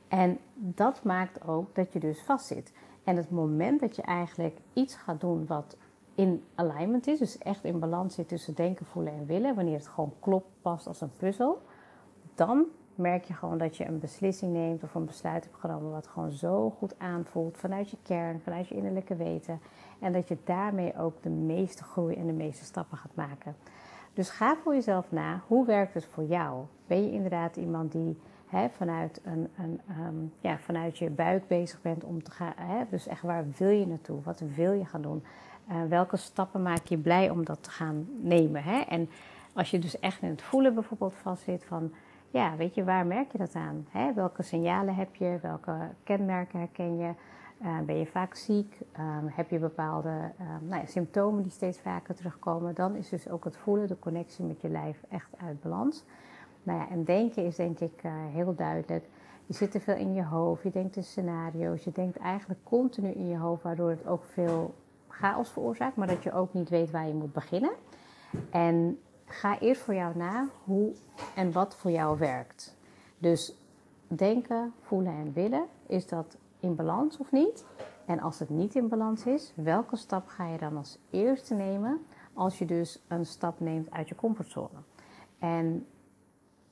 En 0.09 0.39
dat 0.55 1.05
maakt 1.05 1.49
ook 1.49 1.75
dat 1.75 1.93
je 1.93 2.01
dus 2.01 2.23
vast 2.23 2.47
zit. 2.47 2.73
En 3.05 3.17
het 3.17 3.31
moment 3.31 3.81
dat 3.81 3.97
je 3.97 4.03
eigenlijk 4.03 4.57
iets 4.73 4.95
gaat 4.95 5.21
doen 5.21 5.47
wat 5.47 5.77
in 6.19 6.45
alignment 6.55 7.07
is, 7.07 7.19
dus 7.19 7.39
echt 7.39 7.65
in 7.65 7.79
balans 7.79 8.15
zit 8.15 8.29
tussen 8.29 8.55
denken, 8.55 8.87
voelen 8.87 9.13
en 9.13 9.27
willen, 9.27 9.55
wanneer 9.55 9.79
het 9.79 9.89
gewoon 9.89 10.13
klopt, 10.21 10.47
past 10.63 10.87
als 10.87 11.01
een 11.01 11.17
puzzel, 11.17 11.63
dan 12.35 12.65
merk 12.95 13.25
je 13.25 13.35
gewoon 13.35 13.59
dat 13.59 13.77
je 13.77 13.87
een 13.87 13.99
beslissing 13.99 14.53
neemt 14.53 14.83
of 14.83 14.95
een 14.95 15.05
besluit 15.05 15.45
hebt 15.45 15.57
genomen 15.57 15.91
wat 15.91 16.07
gewoon 16.07 16.31
zo 16.31 16.71
goed 16.71 16.99
aanvoelt 16.99 17.57
vanuit 17.57 17.91
je 17.91 17.97
kern, 18.03 18.41
vanuit 18.41 18.69
je 18.69 18.75
innerlijke 18.75 19.17
weten. 19.17 19.61
En 19.99 20.13
dat 20.13 20.29
je 20.29 20.37
daarmee 20.45 20.99
ook 20.99 21.23
de 21.23 21.31
meeste 21.31 21.85
groei 21.85 22.15
en 22.15 22.27
de 22.27 22.33
meeste 22.33 22.65
stappen 22.65 22.99
gaat 22.99 23.15
maken. 23.15 23.57
Dus 24.13 24.31
ga 24.31 24.57
voor 24.57 24.75
jezelf 24.75 25.13
na, 25.13 25.43
hoe 25.47 25.67
werkt 25.67 25.95
het 25.95 26.05
voor 26.05 26.25
jou? 26.25 26.65
Ben 26.87 27.05
je 27.05 27.13
inderdaad 27.13 27.57
iemand 27.57 27.93
die 27.93 28.19
hè, 28.47 28.69
vanuit, 28.69 29.21
een, 29.25 29.49
een 29.57 29.81
ehm, 29.89 30.17
ja, 30.41 30.59
vanuit 30.59 30.99
je 30.99 31.11
buik 31.11 31.47
bezig 31.47 31.83
bent 31.83 32.05
om 32.05 32.23
te 32.23 32.31
gaan? 32.31 32.53
Hè, 32.57 32.85
dus 32.91 33.07
echt 33.07 33.23
waar 33.23 33.45
wil 33.57 33.71
je 33.71 33.87
naartoe? 33.87 34.23
Wat 34.23 34.41
wil 34.41 34.73
je 34.73 34.85
gaan 34.85 35.03
doen? 35.03 35.23
Uh, 35.71 35.83
welke 35.89 36.17
stappen 36.17 36.63
maak 36.63 36.87
je 36.87 36.99
blij 36.99 37.31
om 37.31 37.45
dat 37.45 37.63
te 37.63 37.71
gaan 37.71 38.09
nemen? 38.21 38.63
Hè? 38.63 38.81
En 38.81 39.09
als 39.53 39.71
je 39.71 39.79
dus 39.79 39.99
echt 39.99 40.23
in 40.23 40.29
het 40.29 40.43
voelen 40.43 40.75
bijvoorbeeld 40.75 41.15
vastzit 41.15 41.65
van 41.65 41.93
ja, 42.31 42.57
weet 42.57 42.75
je, 42.75 42.85
waar 42.85 43.07
merk 43.07 43.33
je 43.33 43.39
dat 43.39 43.55
aan? 43.55 43.87
Hè? 43.91 44.13
Welke 44.13 44.43
signalen 44.43 44.95
heb 44.95 45.15
je? 45.15 45.39
Welke 45.43 45.77
kenmerken 46.03 46.59
herken 46.59 46.97
je? 46.97 47.13
Uh, 47.63 47.79
ben 47.81 47.99
je 47.99 48.07
vaak 48.07 48.35
ziek? 48.35 48.79
Um, 48.99 49.29
heb 49.29 49.51
je 49.51 49.59
bepaalde 49.59 50.09
um, 50.09 50.69
nou 50.69 50.81
ja, 50.81 50.87
symptomen 50.87 51.43
die 51.43 51.53
steeds 51.53 51.81
vaker 51.81 52.15
terugkomen? 52.15 52.75
Dan 52.75 52.95
is 52.95 53.09
dus 53.09 53.29
ook 53.29 53.45
het 53.45 53.57
voelen, 53.57 53.89
de 53.89 53.99
connectie 53.99 54.45
met 54.45 54.61
je 54.61 54.69
lijf 54.69 55.03
echt 55.09 55.31
uit 55.45 55.61
balans. 55.61 56.05
Nou 56.63 56.79
ja, 56.79 56.89
en 56.89 57.05
denken 57.05 57.45
is 57.45 57.57
denk 57.57 57.81
ik 57.81 58.03
uh, 58.05 58.13
heel 58.33 58.55
duidelijk. 58.55 59.05
Je 59.47 59.55
zit 59.55 59.71
te 59.71 59.81
veel 59.81 59.97
in 59.97 60.15
je 60.15 60.25
hoofd, 60.25 60.63
je 60.63 60.71
denkt 60.71 60.97
in 60.97 61.05
scenario's, 61.05 61.85
je 61.85 61.93
denkt 61.93 62.17
eigenlijk 62.17 62.61
continu 62.65 63.09
in 63.09 63.29
je 63.29 63.37
hoofd, 63.37 63.63
waardoor 63.63 63.91
het 63.91 64.07
ook 64.07 64.25
veel 64.25 64.75
chaos 65.19 65.51
veroorzaakt, 65.51 65.97
maar 65.97 66.07
dat 66.07 66.23
je 66.23 66.33
ook 66.33 66.53
niet 66.53 66.69
weet 66.69 66.91
waar 66.91 67.07
je 67.07 67.15
moet 67.15 67.33
beginnen. 67.33 67.73
En 68.51 68.99
ga 69.25 69.59
eerst 69.59 69.81
voor 69.81 69.95
jou 69.95 70.17
na 70.17 70.47
hoe 70.65 70.93
en 71.35 71.53
wat 71.53 71.77
voor 71.77 71.91
jou 71.91 72.19
werkt. 72.19 72.77
Dus 73.19 73.55
denken, 74.07 74.73
voelen 74.81 75.13
en 75.13 75.33
willen, 75.33 75.65
is 75.87 76.07
dat 76.07 76.37
in 76.61 76.75
balans 76.75 77.17
of 77.17 77.33
niet? 77.33 77.65
En 78.07 78.21
als 78.21 78.39
het 78.39 78.49
niet 78.49 78.75
in 78.75 78.89
balans 78.89 79.27
is, 79.27 79.53
welke 79.57 79.97
stap 79.97 80.29
ga 80.29 80.47
je 80.47 80.59
dan 80.59 80.77
als 80.77 80.99
eerste 81.11 81.55
nemen 81.55 82.01
als 82.33 82.59
je 82.59 82.65
dus 82.65 83.03
een 83.09 83.27
stap 83.27 83.61
neemt 83.61 83.91
uit 83.91 84.09
je 84.09 84.15
comfortzone? 84.15 84.79
En 85.39 85.87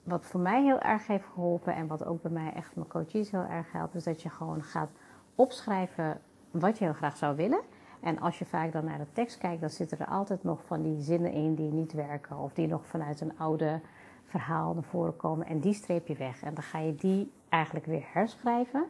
wat 0.02 0.26
voor 0.26 0.40
mij 0.40 0.62
heel 0.62 0.80
erg 0.80 1.06
heeft 1.06 1.26
geholpen 1.32 1.74
en 1.74 1.86
wat 1.86 2.04
ook 2.04 2.22
bij 2.22 2.30
mij 2.30 2.52
echt 2.52 2.76
mijn 2.76 2.88
coaches 2.88 3.30
heel 3.30 3.46
erg 3.50 3.72
helpt, 3.72 3.94
is 3.94 4.04
dat 4.04 4.22
je 4.22 4.30
gewoon 4.30 4.62
gaat 4.62 4.90
opschrijven 5.34 6.20
wat 6.50 6.78
je 6.78 6.84
heel 6.84 6.92
graag 6.92 7.16
zou 7.16 7.36
willen. 7.36 7.60
En 8.06 8.20
als 8.20 8.38
je 8.38 8.44
vaak 8.44 8.72
dan 8.72 8.84
naar 8.84 8.98
de 8.98 9.12
tekst 9.12 9.38
kijkt, 9.38 9.60
dan 9.60 9.70
zitten 9.70 9.98
er 9.98 10.06
altijd 10.06 10.44
nog 10.44 10.60
van 10.66 10.82
die 10.82 11.00
zinnen 11.00 11.32
in 11.32 11.54
die 11.54 11.72
niet 11.72 11.92
werken. 11.92 12.38
Of 12.38 12.52
die 12.52 12.66
nog 12.66 12.86
vanuit 12.86 13.20
een 13.20 13.38
oude 13.38 13.80
verhaal 14.24 14.74
naar 14.74 14.82
voren 14.82 15.16
komen. 15.16 15.46
En 15.46 15.60
die 15.60 15.74
streep 15.74 16.06
je 16.06 16.16
weg. 16.16 16.42
En 16.42 16.54
dan 16.54 16.62
ga 16.62 16.78
je 16.78 16.94
die 16.94 17.32
eigenlijk 17.48 17.86
weer 17.86 18.04
herschrijven. 18.12 18.84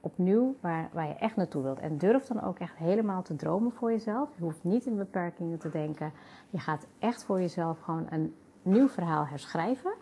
Opnieuw 0.00 0.54
waar, 0.60 0.88
waar 0.92 1.06
je 1.06 1.14
echt 1.14 1.36
naartoe 1.36 1.62
wilt. 1.62 1.78
En 1.78 1.98
durf 1.98 2.26
dan 2.26 2.42
ook 2.42 2.58
echt 2.58 2.76
helemaal 2.76 3.22
te 3.22 3.36
dromen 3.36 3.72
voor 3.72 3.90
jezelf. 3.90 4.28
Je 4.36 4.42
hoeft 4.42 4.64
niet 4.64 4.86
in 4.86 4.96
beperkingen 4.96 5.58
te 5.58 5.70
denken. 5.70 6.12
Je 6.50 6.58
gaat 6.58 6.86
echt 6.98 7.24
voor 7.24 7.40
jezelf 7.40 7.80
gewoon 7.80 8.06
een 8.10 8.34
nieuw 8.62 8.88
verhaal 8.88 9.26
herschrijven. 9.26 9.94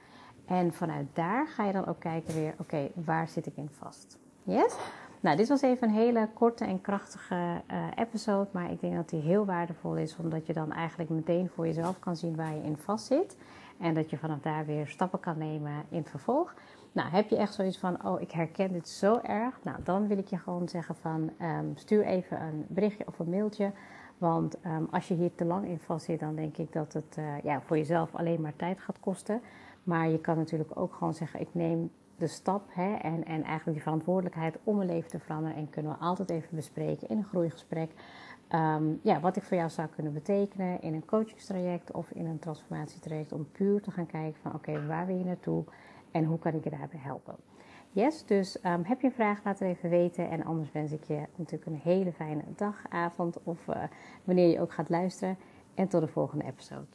En 0.45 0.73
vanuit 0.73 1.07
daar 1.13 1.47
ga 1.49 1.65
je 1.65 1.73
dan 1.73 1.87
ook 1.87 2.01
kijken 2.01 2.35
weer, 2.35 2.55
oké, 2.59 2.91
waar 2.95 3.29
zit 3.29 3.47
ik 3.47 3.57
in 3.57 3.69
vast? 3.71 4.19
Yes? 4.43 4.77
Nou, 5.25 5.37
dit 5.37 5.49
was 5.49 5.63
even 5.63 5.89
een 5.89 5.95
hele 5.95 6.29
korte 6.35 6.65
en 6.65 6.81
krachtige 6.81 7.35
uh, 7.35 7.87
episode, 7.95 8.49
maar 8.51 8.71
ik 8.71 8.81
denk 8.81 8.95
dat 8.95 9.09
die 9.09 9.21
heel 9.21 9.45
waardevol 9.45 9.97
is, 9.97 10.17
omdat 10.17 10.47
je 10.47 10.53
dan 10.53 10.73
eigenlijk 10.73 11.11
meteen 11.11 11.49
voor 11.49 11.67
jezelf 11.67 11.99
kan 11.99 12.17
zien 12.17 12.37
waar 12.37 12.55
je 12.55 12.63
in 12.63 12.77
vast 12.77 13.07
zit. 13.07 13.37
En 13.79 13.95
dat 13.95 14.11
je 14.11 14.19
vanaf 14.19 14.41
daar 14.41 14.67
weer 14.67 14.87
stappen 14.87 15.21
kan 15.21 15.39
nemen 15.39 15.73
in 15.89 15.99
het 15.99 16.11
vervolg. 16.11 16.55
Nou, 16.93 17.11
heb 17.11 17.29
je 17.29 17.37
echt 17.37 17.55
zoiets 17.55 17.79
van, 17.79 18.07
oh, 18.07 18.21
ik 18.21 18.31
herken 18.31 18.73
dit 18.73 18.89
zo 18.89 19.19
erg. 19.23 19.59
Nou, 19.63 19.79
dan 19.85 20.07
wil 20.07 20.19
ik 20.19 20.29
je 20.29 20.39
gewoon 20.39 20.69
zeggen 20.69 20.95
van, 20.95 21.31
um, 21.43 21.73
stuur 21.75 22.05
even 22.05 22.41
een 22.41 22.65
berichtje 22.69 23.07
of 23.07 23.19
een 23.19 23.31
mailtje. 23.31 23.73
Want 24.19 24.57
um, 24.67 24.89
als 24.91 25.09
je 25.09 25.15
hier 25.15 25.35
te 25.35 25.45
lang 25.45 25.67
in 25.67 25.79
vast 25.79 26.05
zit, 26.05 26.21
dan 26.21 26.35
denk 26.35 26.57
ik 26.57 26.73
dat 26.73 26.93
het 26.93 27.17
uh, 27.19 27.25
ja, 27.43 27.61
voor 27.61 27.77
jezelf 27.77 28.15
alleen 28.15 28.41
maar 28.41 28.57
tijd 28.57 28.81
gaat 28.81 29.01
kosten. 29.01 29.41
Maar 29.83 30.09
je 30.09 30.21
kan 30.21 30.37
natuurlijk 30.37 30.79
ook 30.79 30.95
gewoon 30.95 31.15
zeggen, 31.15 31.41
ik 31.41 31.49
neem 31.53 31.91
de 32.17 32.27
stap 32.27 32.63
hè, 32.69 32.95
en, 32.95 33.25
en 33.25 33.43
eigenlijk 33.43 33.73
die 33.73 33.83
verantwoordelijkheid 33.83 34.59
om 34.65 34.81
een 34.81 34.87
leven 34.87 35.11
te 35.11 35.19
veranderen. 35.19 35.57
En 35.57 35.71
kunnen 35.71 35.93
we 35.93 35.99
altijd 35.99 36.31
even 36.31 36.57
bespreken 36.57 37.09
in 37.09 37.17
een 37.17 37.25
groeigesprek. 37.25 37.91
Um, 38.51 39.01
ja, 39.03 39.21
wat 39.21 39.37
ik 39.37 39.43
voor 39.43 39.57
jou 39.57 39.71
zou 39.71 39.89
kunnen 39.89 40.13
betekenen 40.13 40.81
in 40.81 40.95
een 40.95 41.05
coachingstraject 41.05 41.93
of 41.93 42.11
in 42.11 42.27
een 42.27 42.39
transformatietraject. 42.39 43.33
Om 43.33 43.51
puur 43.53 43.83
te 43.83 43.91
gaan 43.91 44.07
kijken 44.07 44.41
van 44.41 44.55
oké, 44.55 44.87
waar 44.87 45.07
wil 45.07 45.17
je 45.17 45.25
naartoe 45.25 45.65
en 46.11 46.25
hoe 46.25 46.39
kan 46.39 46.55
ik 46.55 46.65
je 46.65 46.71
daarbij 46.71 47.01
helpen. 47.01 47.37
Yes, 47.91 48.27
dus 48.27 48.65
um, 48.65 48.85
heb 48.85 49.01
je 49.01 49.07
een 49.07 49.13
vraag, 49.13 49.45
laat 49.45 49.59
het 49.59 49.69
even 49.69 49.91
weten. 49.91 50.31
En 50.31 50.45
anders 50.45 50.73
wens 50.73 50.93
ik 50.93 51.05
je 51.05 51.23
natuurlijk 51.37 51.71
een 51.71 51.81
hele 51.83 52.13
fijne 52.13 52.43
dag, 52.57 52.77
avond 52.89 53.43
of 53.43 53.67
uh, 53.67 53.77
wanneer 54.25 54.49
je 54.49 54.61
ook 54.61 54.73
gaat 54.73 54.89
luisteren. 54.89 55.37
En 55.75 55.89
tot 55.89 56.01
de 56.01 56.09
volgende 56.09 56.45
episode. 56.45 56.87